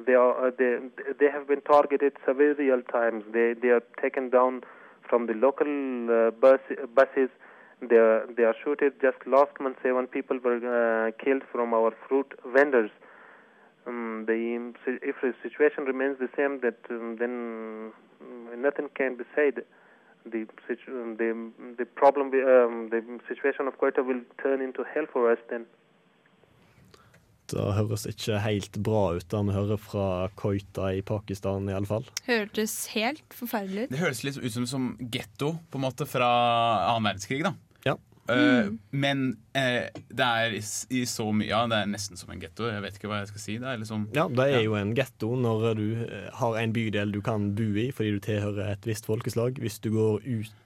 they 0.05 0.13
are 0.13 0.47
uh, 0.47 0.51
they 0.57 0.77
they 1.19 1.29
have 1.29 1.47
been 1.47 1.61
targeted 1.61 2.13
several 2.25 2.81
times. 2.83 3.23
They 3.31 3.53
they 3.61 3.69
are 3.69 3.83
taken 4.01 4.29
down 4.29 4.61
from 5.07 5.27
the 5.27 5.33
local 5.33 5.67
uh, 6.09 6.31
bus 6.31 6.59
buses. 6.95 7.29
They 7.81 7.97
are 7.97 8.25
they 8.35 8.43
are 8.43 8.55
shooted. 8.63 8.93
Just 9.01 9.17
last 9.25 9.51
month, 9.59 9.77
seven 9.83 10.07
people 10.07 10.39
were 10.43 10.61
uh, 11.07 11.11
killed 11.23 11.43
from 11.51 11.73
our 11.73 11.91
fruit 12.07 12.33
vendors. 12.53 12.91
Um, 13.87 14.25
the 14.27 14.73
if 15.01 15.15
the 15.21 15.33
situation 15.41 15.85
remains 15.85 16.17
the 16.19 16.29
same, 16.37 16.61
that 16.61 16.77
um, 16.89 17.17
then 17.19 17.91
um, 18.21 18.61
nothing 18.61 18.89
can 18.95 19.17
be 19.17 19.23
said. 19.35 19.63
The 20.23 20.45
situ- 20.67 21.15
the 21.17 21.51
the 21.79 21.85
problem 21.85 22.27
um, 22.27 22.89
the 22.91 23.01
situation 23.27 23.67
of 23.67 23.77
Quetta 23.79 24.03
will 24.05 24.21
turn 24.41 24.61
into 24.61 24.83
hell 24.93 25.05
for 25.11 25.31
us 25.31 25.39
then. 25.49 25.65
Det 27.51 27.65
høres 27.77 28.05
ikke 28.09 28.39
helt 28.43 28.77
bra 28.83 29.03
ut, 29.17 29.27
da 29.31 29.41
vi 29.47 29.55
hører 29.55 29.81
fra 29.81 30.05
Koita 30.39 30.91
i 30.95 31.01
Pakistan 31.05 31.67
i 31.69 31.75
alle 31.75 31.89
fall. 31.89 32.07
Hørtes 32.27 32.75
helt 32.95 33.35
forferdelig 33.35 33.87
ut. 33.87 33.93
Det 33.95 34.01
høres 34.01 34.23
litt 34.27 34.39
ut 34.39 34.53
som, 34.55 34.69
som 34.69 34.87
getto 35.11 35.55
fra 36.07 36.31
annen 36.93 37.11
verdenskrig. 37.11 37.43
da 37.47 37.55
Ja. 38.31 38.61
Eh, 38.61 38.71
Men 38.91 39.23
eh, 39.57 39.89
det 40.09 40.27
er 40.27 40.55
i, 40.57 40.61
i 40.95 41.03
så 41.09 41.27
mye 41.35 41.49
Ja, 41.49 41.65
det 41.67 41.81
er 41.81 41.91
nesten 41.91 42.19
som 42.19 42.31
en 42.33 42.41
getto. 42.41 42.69
Jeg 42.71 42.83
vet 42.85 42.97
ikke 42.99 43.11
hva 43.11 43.21
jeg 43.21 43.31
skal 43.33 43.43
si. 43.43 43.57
Det 43.61 43.67
er 43.67 43.81
liksom 43.81 44.07
Ja, 44.15 44.27
det 44.31 44.47
er 44.47 44.65
jo 44.65 44.77
en 44.79 44.95
getto 44.97 45.33
når 45.39 45.67
du 45.79 45.85
eh, 46.07 46.29
har 46.39 46.57
en 46.61 46.73
bydel 46.75 47.13
du 47.15 47.21
kan 47.25 47.51
bo 47.57 47.67
i 47.75 47.89
fordi 47.95 48.15
du 48.15 48.23
tilhører 48.23 48.73
et 48.73 48.87
visst 48.89 49.07
folkeslag. 49.09 49.59
Hvis 49.61 49.79
du 49.83 49.91
går 49.95 50.25
ut 50.25 50.57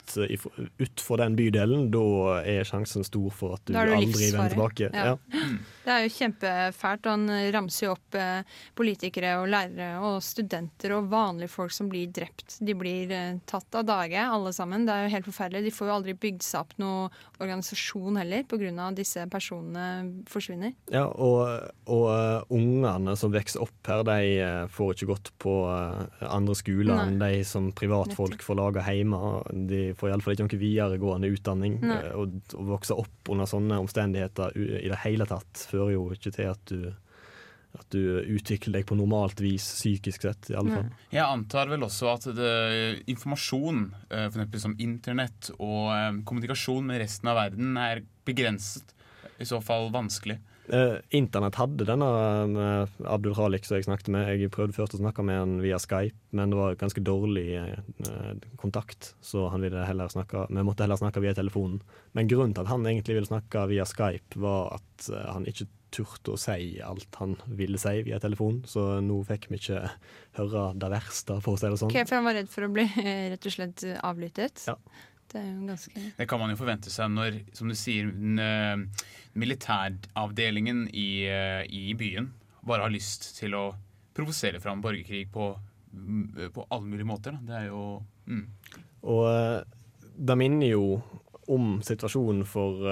utfor 0.77 1.17
den 1.17 1.33
bydelen, 1.33 1.87
da 1.89 2.01
er 2.45 2.67
sjansen 2.67 3.01
stor 3.01 3.31
for 3.33 3.55
at 3.55 3.63
du, 3.65 3.73
du 3.73 3.79
aldri 3.79 4.27
vender 4.29 4.51
tilbake. 4.53 4.91
Ja. 4.93 5.15
Ja. 5.15 5.47
Det 5.81 5.93
er 5.95 6.03
jo 6.05 6.11
kjempefælt. 6.13 7.09
Han 7.09 7.25
ramser 7.55 7.87
jo 7.87 7.95
opp 7.95 8.17
eh, 8.19 8.59
politikere 8.77 9.31
og 9.41 9.49
lærere 9.49 9.97
og 10.05 10.19
studenter 10.21 10.93
og 10.93 11.09
vanlige 11.09 11.49
folk 11.55 11.73
som 11.73 11.89
blir 11.89 12.13
drept. 12.13 12.59
De 12.61 12.77
blir 12.77 13.09
eh, 13.17 13.39
tatt 13.49 13.79
av 13.81 13.87
dage, 13.89 14.21
alle 14.21 14.53
sammen. 14.53 14.85
Det 14.85 14.93
er 14.93 15.07
jo 15.07 15.13
helt 15.15 15.29
forferdelig. 15.31 15.65
De 15.65 15.73
får 15.73 15.89
jo 15.89 15.95
aldri 15.97 16.17
bygd 16.27 16.45
seg 16.45 16.61
opp 16.61 16.77
noe 16.81 17.09
organisasjon 17.39 17.54
heller, 17.61 18.43
pga. 18.49 18.91
disse 18.95 19.25
personene 19.31 20.23
forsvinner. 20.27 20.73
Ja, 20.91 21.05
og, 21.07 21.69
og 21.87 22.05
uh, 22.09 22.43
ungene 22.49 23.15
som 23.15 23.33
vokser 23.33 23.63
opp 23.63 23.89
her, 23.89 24.03
de 24.07 24.17
eh, 24.41 24.67
får 24.71 24.93
ikke 24.95 25.09
gått 25.11 25.31
på 25.41 25.53
eh, 25.69 26.25
andre 26.27 26.55
skoler 26.57 27.03
enn 27.03 27.19
de 27.21 27.43
som 27.47 27.71
privatfolk 27.75 28.43
får 28.43 28.59
laga 28.59 28.83
hjemme. 28.87 29.19
De 29.69 29.93
får 29.97 30.11
iallfall 30.11 30.35
ikke 30.35 30.47
noen 30.47 30.63
videregående 30.65 31.31
utdanning. 31.35 31.79
Nei. 31.83 32.01
Og 32.17 32.55
å 32.57 32.67
vokse 32.73 32.97
opp 32.97 33.31
under 33.31 33.49
sånne 33.49 33.79
omstendigheter 33.83 34.55
i 34.57 34.89
det 34.89 35.01
hele 35.05 35.27
tatt 35.29 35.65
fører 35.69 35.95
jo 35.95 36.07
ikke 36.15 36.33
til 36.35 36.51
at 36.51 36.71
du 36.71 36.91
at 37.79 37.87
du 37.93 38.01
utvikler 38.35 38.79
deg 38.79 38.87
på 38.89 38.97
normalt 38.97 39.41
vis 39.43 39.67
psykisk 39.77 40.27
sett, 40.27 40.49
i 40.51 40.57
alle 40.59 40.79
fall. 40.79 40.89
Jeg 41.13 41.25
antar 41.25 41.71
vel 41.71 41.85
også 41.87 42.09
at 42.13 42.27
det, 42.37 42.55
informasjon, 43.11 43.85
eh, 44.09 44.27
for 44.27 44.39
eksempel 44.39 44.63
som 44.63 44.75
internett 44.81 45.51
og 45.57 45.93
eh, 45.93 46.11
kommunikasjon 46.27 46.91
med 46.91 47.03
resten 47.03 47.31
av 47.31 47.39
verden, 47.43 47.77
er 47.79 48.03
begrenset. 48.27 48.95
I 49.35 49.47
så 49.47 49.59
fall 49.63 49.89
vanskelig. 49.91 50.39
Eh, 50.67 50.95
Internett 51.09 51.55
hadde 51.59 51.85
denne 51.85 52.07
med 52.49 52.93
Abdul 53.05 53.35
Khalik 53.37 53.67
som 53.67 53.77
jeg 53.77 53.85
snakket 53.85 54.09
med. 54.15 54.31
Jeg 54.33 54.49
prøvde 54.53 54.73
først 54.73 54.95
å 54.97 55.01
snakke 55.01 55.25
med 55.25 55.37
han 55.37 55.55
via 55.61 55.77
Skype, 55.81 56.17
men 56.33 56.53
det 56.53 56.57
var 56.57 56.79
ganske 56.79 57.03
dårlig 57.05 57.45
eh, 57.59 58.31
kontakt, 58.61 59.13
så 59.21 59.49
han 59.53 59.65
ville 59.65 59.85
heller 59.85 60.09
snakke, 60.09 60.47
vi 60.49 60.65
måtte 60.65 60.87
heller 60.87 60.99
snakke 61.01 61.21
via 61.21 61.35
telefonen. 61.37 61.83
Men 62.17 62.31
grunnen 62.31 62.55
til 62.55 62.65
at 62.65 62.71
han 62.73 62.87
egentlig 62.87 63.19
ville 63.19 63.29
snakke 63.29 63.67
via 63.69 63.85
Skype, 63.89 64.39
var 64.41 64.79
at 64.79 65.09
eh, 65.11 65.27
han 65.35 65.45
ikke 65.51 65.69
turte 65.95 66.35
å 66.35 66.39
si 66.39 66.75
alt 66.83 67.19
han 67.21 67.35
ville 67.47 67.79
si 67.81 68.03
via 68.05 68.19
telefon, 68.23 68.61
så 68.69 68.99
nå 69.03 69.21
fikk 69.27 69.49
vi 69.51 69.59
ikke 69.61 69.81
høre 70.39 70.67
det 70.81 70.91
verste, 70.91 71.39
for 71.43 71.55
å 71.55 71.61
si 71.61 71.71
det 71.71 71.81
sånn. 71.81 71.93
Ok, 71.93 72.07
For 72.09 72.19
han 72.19 72.27
var 72.27 72.39
redd 72.39 72.51
for 72.51 72.67
å 72.67 72.71
bli 72.75 72.87
rett 73.33 73.49
og 73.49 73.55
slett 73.57 73.85
avlyttet? 74.03 74.65
Ja. 74.69 74.77
Det 75.31 75.41
er 75.41 75.47
jo 75.49 75.67
ganske 75.67 76.01
Det 76.19 76.27
kan 76.29 76.39
man 76.39 76.51
jo 76.53 76.59
forvente 76.59 76.91
seg 76.93 77.09
når, 77.11 77.39
som 77.57 77.69
du 77.71 77.75
sier, 77.77 78.11
eh, 78.11 79.05
militæravdelingen 79.33 80.85
i, 80.93 81.25
eh, 81.27 81.63
i 81.65 81.95
byen 81.97 82.29
bare 82.65 82.85
har 82.85 82.93
lyst 82.93 83.31
til 83.39 83.57
å 83.57 83.65
provosere 84.15 84.61
fram 84.63 84.81
borgerkrig 84.81 85.27
på, 85.33 85.49
på 86.55 86.67
alle 86.69 86.87
mulige 86.87 87.09
måter. 87.09 87.35
Da. 87.35 87.45
Det 87.45 87.57
er 87.59 87.65
jo 87.67 87.81
mm. 88.29 88.45
Og 89.11 89.23
eh, 89.29 89.59
det 90.15 90.37
minner 90.39 90.71
jo 90.71 90.85
om 91.51 91.75
situasjonen 91.85 92.45
for 92.47 92.87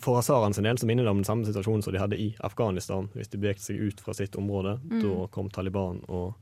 For 0.00 0.16
hazaraene 0.20 0.54
sin 0.54 0.64
del 0.64 0.78
så 0.78 0.86
minner 0.88 1.04
det 1.04 1.10
om 1.10 1.20
den 1.20 1.28
samme 1.28 1.46
situasjonen 1.48 1.82
som 1.82 1.92
de 1.92 2.00
hadde 2.02 2.20
i 2.20 2.30
Afghanistan, 2.40 3.10
hvis 3.14 3.28
de 3.32 3.40
beveget 3.42 3.64
seg 3.64 3.80
ut 3.82 4.00
fra 4.00 4.14
sitt 4.16 4.36
område. 4.40 4.78
Da 5.02 5.26
kom 5.34 5.50
Taliban 5.50 6.00
og, 6.08 6.32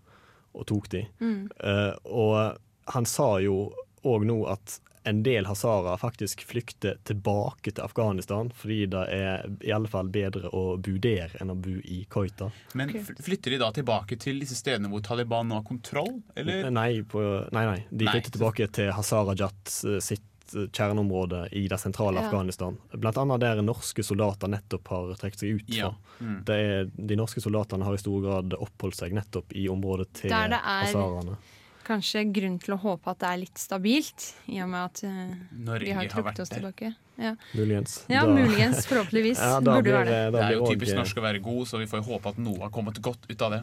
og 0.52 0.66
tok 0.70 0.90
de. 0.92 1.06
Eh, 1.20 1.94
og 2.04 2.92
han 2.94 3.06
sa 3.06 3.32
jo 3.42 3.72
òg 4.06 4.24
nå 4.24 4.42
at 4.48 4.78
en 5.08 5.22
del 5.24 5.46
hazara 5.48 5.94
faktisk 5.96 6.42
flykter 6.44 6.98
tilbake 7.08 7.72
til 7.72 7.84
Afghanistan 7.84 8.50
fordi 8.52 8.82
det 8.92 9.04
er 9.16 9.46
i 9.64 9.72
alle 9.72 9.88
fall 9.88 10.10
bedre 10.12 10.50
å 10.52 10.76
bo 10.76 10.92
der 11.00 11.32
enn 11.40 11.52
å 11.52 11.56
bo 11.56 11.72
i 11.88 12.02
Koita. 12.12 12.50
Men 12.76 12.92
flytter 13.00 13.54
de 13.56 13.60
da 13.62 13.70
tilbake 13.72 14.18
til 14.20 14.42
disse 14.44 14.58
stedene 14.58 14.90
hvor 14.92 15.00
Taliban 15.04 15.48
nå 15.48 15.56
har 15.60 15.64
kontroll, 15.64 16.20
eller? 16.36 16.68
Nei, 16.74 17.00
på, 17.08 17.22
nei, 17.48 17.64
nei. 17.70 17.78
De 17.88 18.04
Nei, 18.04 18.12
flytter 18.12 18.36
tilbake 18.36 18.68
til 18.76 18.92
Hazarajat 18.96 19.76
eh, 19.88 20.00
sitt 20.04 20.26
eh, 20.54 20.66
kjerneområde 20.72 21.48
i 21.52 21.66
det 21.68 21.78
sentrale 21.80 22.20
Ja. 22.20 22.26
Afghanistan. 22.28 22.78
Blant 22.92 23.16
annet 23.18 23.40
der 23.40 23.62
norske 23.62 24.02
soldater 24.04 24.48
nettopp 24.48 24.88
har 24.88 25.14
trukket 25.20 25.38
seg 25.44 25.60
ut 25.60 25.66
fra. 25.70 25.76
Ja. 25.76 25.94
Mm. 26.20 26.44
Det 26.44 26.54
er, 26.54 26.90
de 26.96 27.16
norske 27.16 27.40
soldatene 27.40 27.84
har 27.84 27.94
i 27.94 28.02
stor 28.02 28.20
grad 28.24 28.54
oppholdt 28.58 28.96
seg 29.00 29.12
nettopp 29.16 29.52
i 29.56 29.68
området 29.68 30.12
til 30.12 30.30
Der 30.30 30.48
det 30.48 30.60
er- 30.60 30.84
hazaraene. 30.86 31.36
kanskje 31.84 32.24
grunn 32.32 32.58
til 32.60 32.74
å 32.74 32.78
håpe 32.78 33.10
at 33.10 33.18
det 33.18 33.28
er 33.28 33.36
litt 33.38 33.58
stabilt, 33.58 34.34
i 34.48 34.60
og 34.62 34.68
med 34.68 34.84
at 34.84 35.04
uh, 35.04 35.34
Norge 35.58 35.84
vi 35.84 35.90
har 35.96 36.06
trukket 36.06 36.38
oss 36.40 36.48
tilbake. 36.52 36.94
Ja, 37.20 37.35
Muligens. 37.54 37.98
ja 38.09 38.22
Da- 38.24 38.33
muligens. 38.33 38.87
Forhåpentligvis. 38.88 39.38
Ja, 39.44 39.61
da 39.61 39.74
Burde 39.76 39.83
blir, 39.85 39.92
være 39.98 40.06
det. 40.09 40.33
Det 40.33 40.42
er 40.46 40.54
jo 40.56 40.66
typisk 40.70 40.96
norsk 40.96 41.20
å 41.20 41.24
være 41.26 41.42
god, 41.44 41.66
så 41.68 41.78
vi 41.83 41.88
får 41.90 42.04
håpe 42.06 42.33
at 42.33 42.38
noe 42.40 42.59
har 42.64 42.70
kommet 42.72 43.00
godt 43.04 43.28
ut 43.28 43.42
av 43.44 43.50
det. 43.59 43.62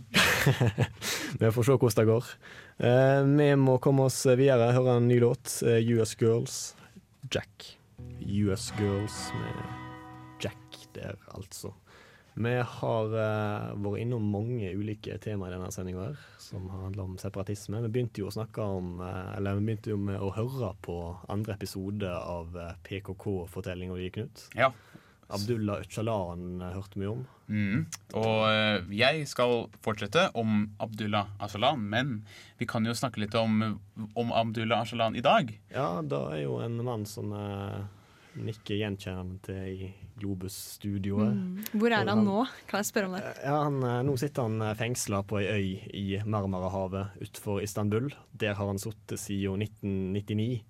Vi 1.42 1.50
får 1.52 1.66
se 1.68 1.76
hvordan 1.78 1.98
det 1.98 2.06
går. 2.12 2.30
Eh, 2.88 3.24
vi 3.38 3.48
må 3.60 3.76
komme 3.84 4.06
oss 4.08 4.22
videre. 4.40 4.70
Høre 4.76 4.98
en 5.02 5.08
ny 5.10 5.18
låt. 5.20 5.58
eh, 5.66 5.82
US 5.98 6.14
Girls, 6.22 6.60
Jack. 7.34 7.74
US 8.22 8.70
Girls 8.80 9.18
med 9.36 10.44
Jack 10.46 10.78
der, 10.96 11.18
altså. 11.36 11.74
Vi 12.38 12.54
har 12.62 13.14
uh, 13.18 13.74
vært 13.82 14.04
innom 14.04 14.26
mange 14.30 14.70
ulike 14.78 15.18
temaer 15.24 15.56
i 15.56 15.58
denne 15.58 15.72
sendinga 15.74 16.12
som 16.42 16.68
har 16.70 16.84
handla 16.86 17.08
om 17.08 17.16
separatisme. 17.18 17.82
Vi 17.88 17.94
begynte 17.96 18.22
jo 18.22 18.30
å 18.30 18.36
snakke 18.36 18.62
om 18.62 19.00
uh, 19.02 19.34
Eller 19.36 19.58
vi 19.58 19.66
begynte 19.72 19.94
jo 19.96 19.98
med 19.98 20.22
å 20.22 20.30
høre 20.36 20.72
på 20.86 21.00
andre 21.34 21.58
episode 21.58 22.14
av 22.14 22.54
eh, 22.62 22.76
PKK-fortellinga 22.86 23.98
di, 23.98 24.12
Knut. 24.14 24.46
Ja. 24.58 24.72
Abdullah 25.28 25.82
Öcalan 25.82 26.62
eh, 26.62 26.68
hørte 26.68 27.00
vi 27.00 27.08
om. 27.08 27.26
Mm. 27.48 27.86
Og 28.20 28.42
uh, 28.48 28.88
jeg 28.92 29.28
skal 29.28 29.68
fortsette 29.84 30.28
om 30.40 30.66
Abdullah 30.84 31.30
Øcalan, 31.44 31.84
men 31.92 32.14
vi 32.60 32.68
kan 32.68 32.86
jo 32.88 32.96
snakke 32.96 33.22
litt 33.24 33.36
om, 33.40 33.80
om 34.20 34.34
Abdullah 34.36 34.84
Øcalan 34.88 35.16
i 35.16 35.24
dag. 35.24 35.52
Ja, 35.74 36.02
det 36.04 36.22
er 36.32 36.42
jo 36.44 36.58
en 36.64 36.80
mann 36.84 37.06
som 37.08 37.32
eh, 37.36 37.86
nikker 38.46 38.78
gjenkjennende 38.80 39.42
til 39.46 39.68
i 39.72 39.90
Globus-studioet. 40.22 41.34
Mm. 41.34 41.66
Hvor 41.74 41.94
er 41.94 42.10
han 42.10 42.24
nå? 42.26 42.46
Kan 42.70 42.84
jeg 42.84 42.90
spørre 42.92 43.10
om 43.10 43.18
det? 43.18 43.24
Ja, 43.44 43.58
han, 43.66 43.82
eh, 43.84 44.00
nå 44.08 44.16
sitter 44.20 44.48
han 44.48 44.78
fengsla 44.78 45.24
på 45.28 45.42
ei 45.42 45.48
øy 45.52 45.68
i 45.98 46.06
Marmarahavet 46.26 47.18
utenfor 47.22 47.62
Istanbul. 47.66 48.12
Der 48.32 48.58
har 48.58 48.72
han 48.72 48.82
sittet 48.82 49.22
siden 49.22 49.62
1999. 49.66 50.64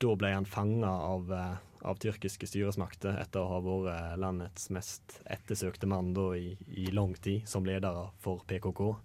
Da 0.00 0.14
ble 0.16 0.32
han 0.34 0.48
fanga 0.48 0.90
av, 0.90 1.32
eh, 1.32 1.56
av 1.82 1.98
tyrkiske 1.98 2.48
styresmakter 2.48 3.16
etter 3.20 3.40
å 3.40 3.50
ha 3.54 3.60
vært 3.64 4.18
landets 4.20 4.70
mest 4.70 5.20
ettersøkte 5.24 5.88
mann 5.88 6.12
da 6.14 6.30
i, 6.36 6.56
i 6.76 6.90
lang 6.92 7.14
tid 7.14 7.48
som 7.48 7.64
leder 7.64 8.10
for 8.20 8.44
PKK. 8.46 8.96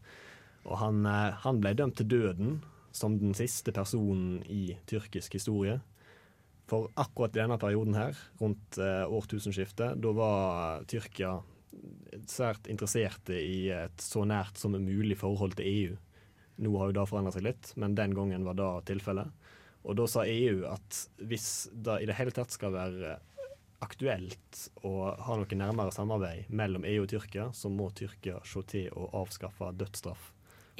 Og 0.65 0.77
han, 0.81 1.05
eh, 1.05 1.35
han 1.45 1.61
ble 1.61 1.73
dømt 1.73 1.97
til 2.01 2.09
døden 2.09 2.61
som 2.95 3.19
den 3.19 3.35
siste 3.35 3.73
personen 3.75 4.41
i 4.47 4.77
tyrkisk 4.87 5.33
historie. 5.37 5.81
For 6.69 6.89
akkurat 6.97 7.35
i 7.35 7.43
denne 7.43 7.59
perioden 7.61 7.97
her, 7.97 8.17
rundt 8.39 8.79
eh, 8.81 9.03
årtusenskiftet, 9.05 9.99
da 10.01 10.13
var 10.17 10.85
Tyrkia 10.89 11.35
svært 12.31 12.69
interesserte 12.71 13.35
i 13.37 13.67
et 13.73 14.01
så 14.01 14.23
nært 14.25 14.57
som 14.57 14.77
mulig 14.79 15.17
forhold 15.19 15.57
til 15.59 15.69
EU. 15.69 15.97
Nå 16.63 16.71
har 16.79 16.89
jo 16.89 16.95
det 16.95 17.07
forandra 17.09 17.33
seg 17.35 17.45
litt, 17.49 17.73
men 17.75 17.97
den 17.97 18.15
gangen 18.15 18.47
var 18.47 18.57
det 18.57 18.69
tilfellet. 18.89 19.31
Og 19.85 19.97
da 19.99 20.07
sa 20.09 20.23
EU 20.25 20.63
at 20.71 21.01
hvis 21.21 21.67
det 21.71 21.99
i 22.01 22.07
det 22.09 22.17
hele 22.17 22.33
tatt 22.33 22.53
skal 22.55 22.73
være 22.73 23.17
aktuelt 23.85 24.61
å 24.87 25.11
ha 25.21 25.35
noe 25.37 25.59
nærmere 25.59 25.93
samarbeid 25.93 26.49
mellom 26.49 26.87
EU 26.87 27.03
og 27.03 27.11
Tyrkia, 27.11 27.49
så 27.53 27.69
må 27.69 27.91
Tyrkia 27.93 28.39
se 28.47 28.63
til 28.71 28.87
å 28.97 29.09
avskaffe 29.21 29.69
dødsstraff. 29.77 30.31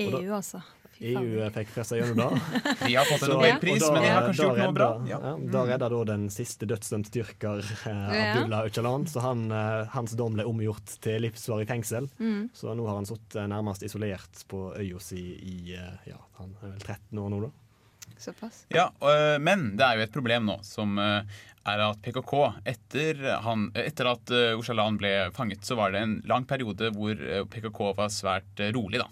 EU, 0.01 0.23
altså. 0.33 0.63
EU 0.99 1.49
fikk 1.51 1.73
pressa 1.75 1.97
gjennom 1.97 2.17
det. 2.21 2.61
De 2.85 2.95
har 2.95 3.07
fått 3.09 3.25
en 3.27 3.33
nobelpris, 3.33 3.83
men 3.91 4.03
de 4.03 4.11
har 4.11 4.27
kanskje 4.29 4.45
gjort 4.45 4.61
noe 4.61 4.75
bra. 4.75 4.89
Ja. 5.09 5.19
Ja, 5.25 5.33
da 5.55 5.63
redda 5.67 5.89
da 5.91 6.01
den 6.07 6.29
siste 6.33 6.67
dødsdømte 6.69 7.11
tyrker, 7.11 7.65
eh, 7.89 8.13
Abdullah 8.21 8.69
Öcalan. 8.69 9.07
Så 9.11 9.23
han, 9.25 9.49
eh, 9.51 9.87
hans 9.91 10.15
dom 10.15 10.37
ble 10.37 10.45
omgjort 10.47 10.95
til 11.03 11.25
livsvarig 11.25 11.67
fengsel. 11.67 12.07
Mm. 12.19 12.49
Så 12.55 12.75
nå 12.77 12.87
har 12.87 13.01
han 13.01 13.09
sittet 13.09 13.49
nærmest 13.51 13.83
isolert 13.83 14.45
på 14.51 14.69
øya 14.75 15.01
si 15.03 15.21
i 15.35 15.75
eh, 15.75 16.11
ja, 16.11 16.21
han 16.39 16.55
er 16.61 16.71
vel 16.71 16.79
13 16.79 17.23
år 17.25 17.33
nå, 17.33 17.41
da. 17.47 17.51
Såpass. 18.21 18.63
Ja, 18.71 18.87
øh, 19.03 19.35
men 19.43 19.73
det 19.75 19.83
er 19.83 19.99
jo 19.99 20.05
et 20.05 20.15
problem 20.15 20.47
nå, 20.47 20.59
som 20.63 20.95
øh, 21.01 21.37
er 21.67 21.81
at 21.89 21.99
PKK 22.05 22.33
Etter, 22.71 23.19
han, 23.43 23.67
etter 23.75 24.13
at 24.13 24.31
Öcalan 24.31 24.99
ble 25.01 25.13
fanget, 25.35 25.65
så 25.65 25.75
var 25.75 25.91
det 25.91 26.05
en 26.05 26.19
lang 26.29 26.45
periode 26.47 26.93
hvor 26.95 27.19
PKK 27.51 27.81
var 27.97 28.13
svært 28.13 28.63
rolig. 28.77 29.01
da. 29.01 29.09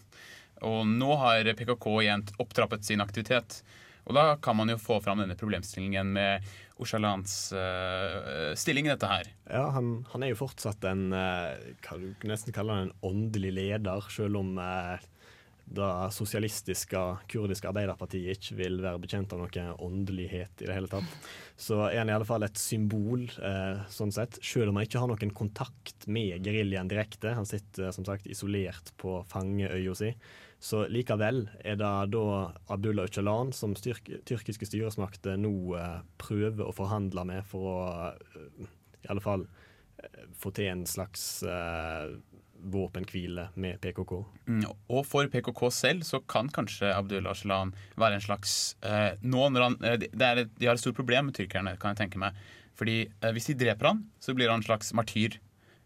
Og 0.64 0.84
nå 0.88 1.16
har 1.22 1.54
PKK 1.58 1.88
igjen 2.02 2.26
opptrappet 2.42 2.86
sin 2.88 3.04
aktivitet. 3.04 3.62
Og 4.04 4.18
da 4.18 4.34
kan 4.44 4.58
man 4.60 4.72
jo 4.72 4.80
få 4.82 4.98
fram 5.04 5.22
denne 5.22 5.38
problemstillingen 5.40 6.10
med 6.16 6.48
Oshalans 6.82 7.54
uh, 7.56 8.52
stilling 8.60 8.90
i 8.90 8.92
dette 8.92 9.08
her. 9.08 9.30
Ja, 9.48 9.70
han, 9.78 10.02
han 10.12 10.26
er 10.26 10.34
jo 10.34 10.42
fortsatt 10.42 10.84
en 10.90 11.14
uh, 11.16 11.54
Hva 11.86 12.00
du 12.02 12.28
nesten 12.28 12.56
kalle 12.56 12.76
han 12.76 12.90
en 12.90 13.10
åndelig 13.14 13.54
leder, 13.56 14.10
selv 14.12 14.42
om 14.42 14.58
uh, 14.60 14.98
det 15.64 15.90
sosialistiske 16.14 17.00
kurdiske 17.32 17.70
arbeiderpartiet 17.70 18.36
ikke 18.38 18.58
vil 18.60 18.78
være 18.84 19.02
bekjent 19.02 19.34
av 19.34 19.42
noe 19.42 19.76
åndelighet 19.86 20.62
i 20.62 20.68
det 20.68 20.76
hele 20.76 20.92
tatt. 20.92 21.16
Så 21.58 21.80
er 21.88 22.02
han 22.02 22.12
i 22.12 22.16
alle 22.16 22.28
fall 22.28 22.44
et 22.46 22.60
symbol, 22.60 23.24
eh, 23.40 23.84
sånn 23.90 24.12
sett, 24.14 24.38
selv 24.44 24.70
om 24.70 24.78
han 24.78 24.88
ikke 24.88 25.02
har 25.02 25.10
noen 25.10 25.34
kontakt 25.34 26.08
med 26.08 26.44
geriljaen 26.46 26.92
direkte. 26.92 27.34
Han 27.38 27.50
sitter 27.50 27.88
eh, 27.88 27.96
som 27.96 28.06
sagt 28.06 28.28
isolert 28.28 28.92
på 29.00 29.22
fangeøya 29.32 29.96
si. 29.98 30.12
Så 30.64 30.86
likevel 30.88 31.42
er 31.60 31.76
det 31.76 31.90
da 32.14 32.28
Abdullah 32.72 33.10
Öcalan 33.10 33.52
som 33.56 33.74
styrk, 33.76 34.08
tyrkiske 34.24 34.68
styresmakter 34.70 35.36
nå 35.36 35.52
eh, 35.76 35.98
prøver 36.22 36.70
å 36.70 36.76
forhandle 36.76 37.26
med 37.28 37.44
for 37.50 37.68
å 37.68 37.80
eh, 38.08 38.70
i 39.04 39.10
alle 39.12 39.24
fall 39.24 39.44
eh, 39.44 40.24
få 40.40 40.54
til 40.56 40.70
en 40.72 40.86
slags 40.88 41.44
uh, 41.44 42.16
våpenhvile 42.64 43.50
med 43.60 43.82
PKK. 43.84 44.14
Mm, 44.48 44.64
Og 44.88 45.04
for 45.04 45.28
PKK 45.28 45.62
selv 45.76 46.08
så 46.08 46.22
kan 46.24 46.48
kanskje 46.48 46.94
Abdullah 46.96 47.36
Öcalan 47.36 47.74
være 48.00 48.22
en 48.22 48.24
slags 48.24 48.78
uh, 48.88 49.20
nå 49.20 49.50
når 49.52 49.68
han, 49.68 49.80
uh, 49.84 49.98
er 50.00 50.46
De 50.48 50.70
har 50.70 50.78
et 50.78 50.84
stort 50.84 50.96
problem 51.00 51.28
med 51.28 51.36
tyrkerne, 51.36 51.76
kan 51.82 51.92
jeg 51.92 52.06
tenke 52.06 52.24
meg. 52.24 52.40
Fordi 52.74 53.04
Hvis 53.36 53.52
de 53.52 53.60
dreper 53.60 53.92
han, 53.92 54.06
så 54.24 54.34
blir 54.34 54.50
han 54.50 54.64
en 54.64 54.66
slags 54.66 54.96
martyr 54.98 55.36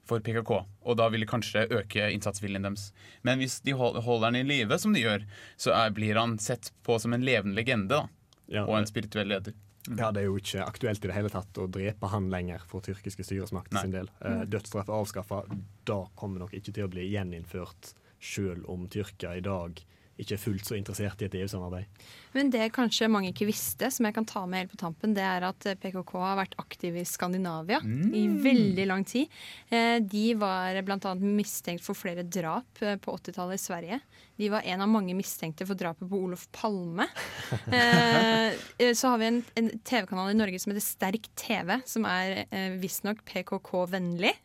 for 0.07 0.23
PKK. 0.23 0.51
Og 0.87 0.97
da 0.99 1.07
vil 1.13 1.21
det 1.25 1.29
kanskje 1.29 1.65
øke 1.69 2.07
innsatsviljen 2.15 2.63
deres. 2.67 2.89
Men 3.27 3.39
hvis 3.43 3.59
de 3.65 3.75
holder 3.77 4.25
han 4.25 4.35
i 4.39 4.43
live, 4.47 4.77
som 4.79 4.93
de 4.95 5.03
gjør, 5.03 5.25
så 5.59 5.73
er, 5.75 5.91
blir 5.95 6.15
han 6.19 6.37
sett 6.39 6.71
på 6.87 6.97
som 7.03 7.13
en 7.17 7.25
levende 7.27 7.57
legende 7.59 7.91
da, 7.93 8.03
Ja, 8.47 8.63
og 8.65 8.77
en 8.79 8.87
spirituell 8.87 9.27
leder. 9.27 9.53
ja, 9.89 10.11
Det 10.11 10.21
er 10.21 10.25
jo 10.29 10.37
ikke 10.39 10.63
aktuelt 10.65 11.03
i 11.03 11.07
det 11.11 11.15
hele 11.17 11.29
tatt 11.33 11.57
å 11.59 11.67
drepe 11.67 12.07
han 12.11 12.29
lenger 12.31 12.63
for 12.67 12.81
tyrkiske 12.85 13.23
styresmakter 13.27 13.81
sin 13.83 13.91
del. 13.91 14.07
Eh, 14.23 14.45
dødsstraff 14.47 14.87
er 14.87 15.01
avskaffa. 15.01 15.41
Da 15.87 15.99
kommer 16.15 16.39
nok 16.45 16.53
ikke 16.55 16.73
til 16.73 16.87
å 16.87 16.91
bli 16.91 17.09
gjeninnført, 17.11 17.93
selv 18.19 18.65
om 18.71 18.87
Tyrkia 18.89 19.35
i 19.37 19.43
dag 19.45 19.83
ikke 20.17 20.33
er 20.35 20.41
fullt 20.41 20.65
så 20.65 20.75
interessert 20.77 21.21
i 21.21 21.27
et 21.27 21.35
EU-samarbeid. 21.37 22.01
Men 22.33 22.49
det 22.53 22.71
kanskje 22.75 23.07
mange 23.11 23.29
ikke 23.31 23.47
visste, 23.49 23.89
som 23.93 24.07
jeg 24.07 24.15
kan 24.15 24.25
ta 24.27 24.43
med 24.49 24.63
helt 24.63 24.71
på 24.73 24.79
tampen, 24.81 25.13
det 25.17 25.23
er 25.25 25.45
at 25.47 25.67
eh, 25.69 25.77
PKK 25.77 26.13
har 26.23 26.39
vært 26.39 26.55
aktiv 26.61 26.97
i 26.97 27.05
Skandinavia 27.07 27.79
i 28.17 28.23
veldig 28.43 28.87
lang 28.89 29.05
tid. 29.07 29.29
Eh, 29.69 29.99
De 30.01 30.25
var 30.39 30.79
bl.a. 30.85 31.13
mistenkt 31.21 31.85
for 31.85 31.97
flere 31.97 32.25
drap 32.25 32.81
eh, 32.81 32.97
på 33.01 33.13
80-tallet 33.19 33.59
i 33.59 33.63
Sverige. 33.63 33.99
De 34.37 34.49
var 34.53 34.65
en 34.69 34.81
av 34.85 34.89
mange 34.89 35.15
mistenkte 35.17 35.65
for 35.65 35.77
drapet 35.77 36.09
på 36.09 36.19
Olof 36.27 36.47
Palme. 36.53 37.07
Så 38.97 39.09
har 39.09 39.17
vi 39.21 39.29
en, 39.31 39.39
en 39.57 39.69
TV-kanal 39.81 40.29
i 40.33 40.37
Norge 40.37 40.59
som 40.61 40.71
heter 40.73 40.85
Sterk 40.85 41.29
TV, 41.37 41.79
som 41.89 42.05
er 42.09 42.43
visstnok 42.81 43.23
PKK-vennlig. 43.25 44.35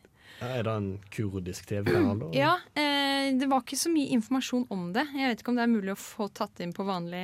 Ja, 0.41 0.49
er 0.59 0.65
det 0.67 0.73
en 0.75 0.89
kurdisk 1.13 1.67
TV-kanal. 1.71 2.23
Ja, 2.35 2.57
eh, 2.75 3.29
det 3.39 3.47
var 3.51 3.63
ikke 3.63 3.79
så 3.79 3.93
mye 3.93 4.11
informasjon 4.17 4.65
om 4.75 4.89
det. 4.95 5.05
Jeg 5.15 5.31
vet 5.31 5.43
ikke 5.45 5.53
om 5.53 5.61
det 5.61 5.67
er 5.67 5.71
mulig 5.71 5.93
å 5.95 5.99
få 6.01 6.27
tatt 6.35 6.63
inn 6.65 6.73
på 6.75 6.87
vanlig 6.89 7.23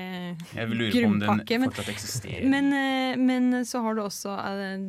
Jeg 0.54 0.70
vil 0.70 0.82
lure 0.84 0.92
på 0.92 1.08
om 1.08 1.18
den 1.18 1.42
grunnpakke. 1.48 1.58
Men, 1.58 2.50
men, 2.54 2.70
eh, 2.78 3.16
men 3.18 3.64
så 3.66 3.82
har 3.86 3.98
du 3.98 4.04
også 4.04 4.36
eh, 4.38 4.86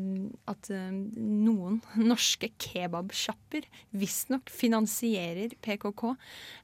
at 0.54 0.72
eh, 0.76 0.92
noen 1.18 1.82
norske 1.98 2.52
kebabsjapper 2.62 3.66
visstnok 3.98 4.50
finansierer 4.54 5.58
PKK. 5.62 6.06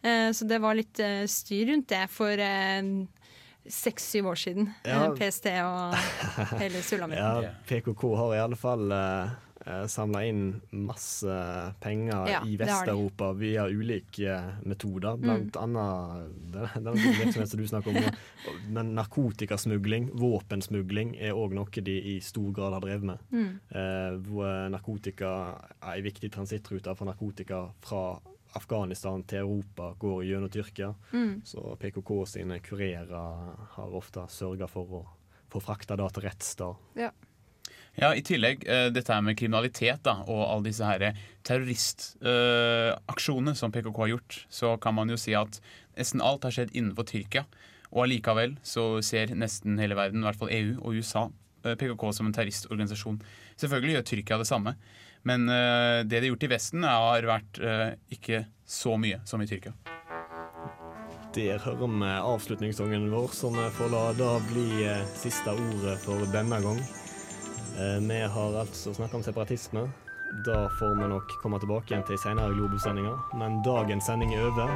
Eh, 0.03 0.29
Så 0.35 0.45
det 0.49 0.61
var 0.61 0.77
litt 0.77 0.99
eh, 1.01 1.25
styr 1.29 1.71
rundt 1.71 1.89
det 1.89 2.05
for 2.13 2.37
seks-syv 3.65 4.27
år 4.27 4.35
siden. 4.35 4.69
Ja. 4.85 5.05
Eh, 5.05 5.15
PST 5.17 5.49
og 5.63 5.95
hele 6.61 6.81
sulamitten. 6.85 7.43
Ja, 7.47 7.53
PKK 7.67 8.03
har 8.19 8.35
i 8.35 8.41
alle 8.43 8.59
fall 8.59 8.91
uh, 8.93 9.33
samla 9.89 10.22
inn 10.30 10.61
masse 10.70 11.36
penger 11.82 12.28
Ja, 12.30 12.41
i. 12.45 12.53
Mm. 12.53 12.59
Vest-Europa 12.61 13.32
via 13.34 13.66
ulike 13.68 14.36
metoder. 14.63 15.18
Blant 15.18 15.57
annet 15.57 16.30
den, 16.53 16.84
den 16.86 16.99
virksomheten 16.99 17.47
som 17.47 17.61
du 17.61 17.68
snakker 17.68 17.97
om. 17.97 18.20
Men 18.70 18.93
narkotikasmugling, 18.95 20.11
våpensmugling, 20.13 21.16
er 21.18 21.34
òg 21.34 21.57
noe 21.57 21.86
de 21.89 21.97
i 22.16 22.20
stor 22.22 22.53
grad 22.53 22.78
har 22.78 22.86
drevet 22.86 23.09
med. 23.09 23.26
Mm. 23.34 23.49
Eh, 23.70 24.13
hvor 24.30 24.70
narkotika 24.74 25.34
er 25.82 25.97
en 25.97 26.05
viktig 26.05 26.32
transittrute 26.36 26.95
for 26.95 27.09
narkotika 27.09 27.66
fra 27.86 28.05
Afghanistan 28.55 29.24
til 29.28 29.43
Europa 29.43 29.91
går 29.99 30.24
gjennom 30.30 30.49
Tyrkia. 30.49 30.93
Mm. 31.11 31.41
Så 31.45 31.76
PKK 31.80 32.11
sine 32.28 32.59
kurerer 32.63 33.55
har 33.76 33.95
ofte 33.97 34.24
sørga 34.32 34.70
for 34.72 34.99
å 34.99 35.05
få 35.51 35.61
frakta 35.63 35.97
det 35.99 36.07
til 36.16 36.26
rett 36.26 36.45
sted. 36.45 36.86
Ja. 36.99 37.11
Ja, 37.95 38.09
I 38.11 38.19
tillegg 38.27 38.65
eh, 38.67 38.89
dette 38.91 39.13
her 39.13 39.21
med 39.23 39.37
kriminalitet 39.39 40.01
da, 40.03 40.17
og 40.27 40.49
alle 40.49 40.65
disse 40.67 40.83
her 40.87 41.15
terroristaksjonene 41.47 43.55
som 43.55 43.71
PKK 43.71 43.97
har 44.01 44.09
gjort, 44.15 44.47
så 44.51 44.77
kan 44.81 44.93
man 44.97 45.09
jo 45.11 45.17
si 45.19 45.33
at 45.37 45.61
nesten 45.95 46.21
alt 46.23 46.43
har 46.43 46.51
skjedd 46.55 46.71
innenfor 46.75 47.03
Tyrkia. 47.07 47.43
Og 47.95 48.03
allikevel 48.03 48.57
så 48.65 49.01
ser 49.05 49.35
nesten 49.39 49.79
hele 49.79 49.95
verden, 49.95 50.23
i 50.23 50.25
hvert 50.27 50.39
fall 50.41 50.51
EU 50.51 50.71
og 50.81 50.93
USA, 50.99 51.23
eh, 51.63 51.75
PKK 51.79 52.03
som 52.17 52.25
en 52.27 52.35
terroristorganisasjon. 52.35 53.21
Selvfølgelig 53.55 53.93
gjør 53.95 54.09
Tyrkia 54.11 54.37
det 54.41 54.51
samme, 54.51 54.71
men 55.23 55.49
eh, 55.49 56.03
det 56.03 56.19
de 56.19 56.25
har 56.25 56.31
gjort 56.33 56.47
i 56.49 56.51
Vesten, 56.51 56.83
har 56.83 57.21
vært 57.31 57.59
eh, 57.63 57.91
ikke 58.17 58.37
så 58.67 58.97
mye 58.99 59.19
som 59.25 59.41
i 59.41 59.47
Tyrkia. 59.47 59.71
Der 61.35 61.59
hører 61.59 61.87
vi 61.91 62.11
avslutningssangen 62.11 63.09
vår, 63.11 63.27
som 63.35 63.57
får 63.75 63.89
la 63.91 64.05
det 64.15 64.35
bli 64.51 64.67
eh, 64.87 65.03
siste 65.19 65.51
ordet 65.51 65.97
for 66.03 66.23
denne 66.35 66.59
gang. 66.63 66.79
Eh, 67.78 67.99
Vi 68.07 68.21
har 68.21 68.59
altså 68.59 68.93
snakka 68.93 69.17
om 69.17 69.23
separatisme. 69.23 69.89
Da 70.45 70.69
får 70.80 70.95
vi 71.01 71.07
nok 71.07 71.28
komme 71.41 71.59
tilbake 71.59 71.91
igjen 71.93 72.05
til 72.07 72.17
senere 72.17 72.53
Globus-sendinger. 72.55 73.17
Men 73.39 73.61
dagens 73.63 74.05
sending 74.07 74.34
er 74.36 74.47
over. 74.47 74.71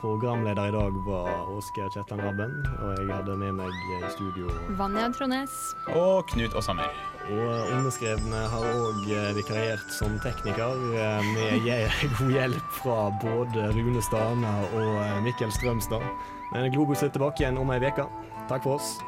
Programleder 0.00 0.68
i 0.68 0.70
dag 0.70 0.92
var 1.06 1.48
Åsgeir 1.50 1.88
Kjetland 1.90 2.22
Rabben, 2.22 2.52
og 2.82 2.98
jeg 3.00 3.08
hadde 3.10 3.34
med 3.36 3.56
meg 3.58 3.72
i 3.96 4.10
studio 4.14 4.46
Vanja 4.78 5.08
Trones. 5.10 5.56
Og 5.90 6.22
Knut 6.30 6.54
Åshammer. 6.54 6.92
Og 7.28 7.72
underskrevne 7.74 8.44
har 8.52 8.68
òg 8.78 9.02
vikariert 9.34 9.90
som 9.90 10.14
tekniker, 10.22 10.78
eh, 10.94 11.26
med 11.34 11.66
god 12.20 12.30
hjelp 12.30 12.70
fra 12.78 13.10
både 13.24 13.72
Rune 13.74 14.02
Stana 14.02 14.54
og 14.70 15.02
eh, 15.02 15.18
Mikkel 15.26 15.50
Strømstad. 15.52 16.06
Men 16.52 16.70
Globus 16.72 17.02
er 17.02 17.10
tilbake 17.10 17.42
igjen 17.42 17.58
om 17.58 17.70
ei 17.74 17.82
uke. 17.82 18.06
Takk 18.48 18.62
for 18.62 18.78
oss. 18.78 19.00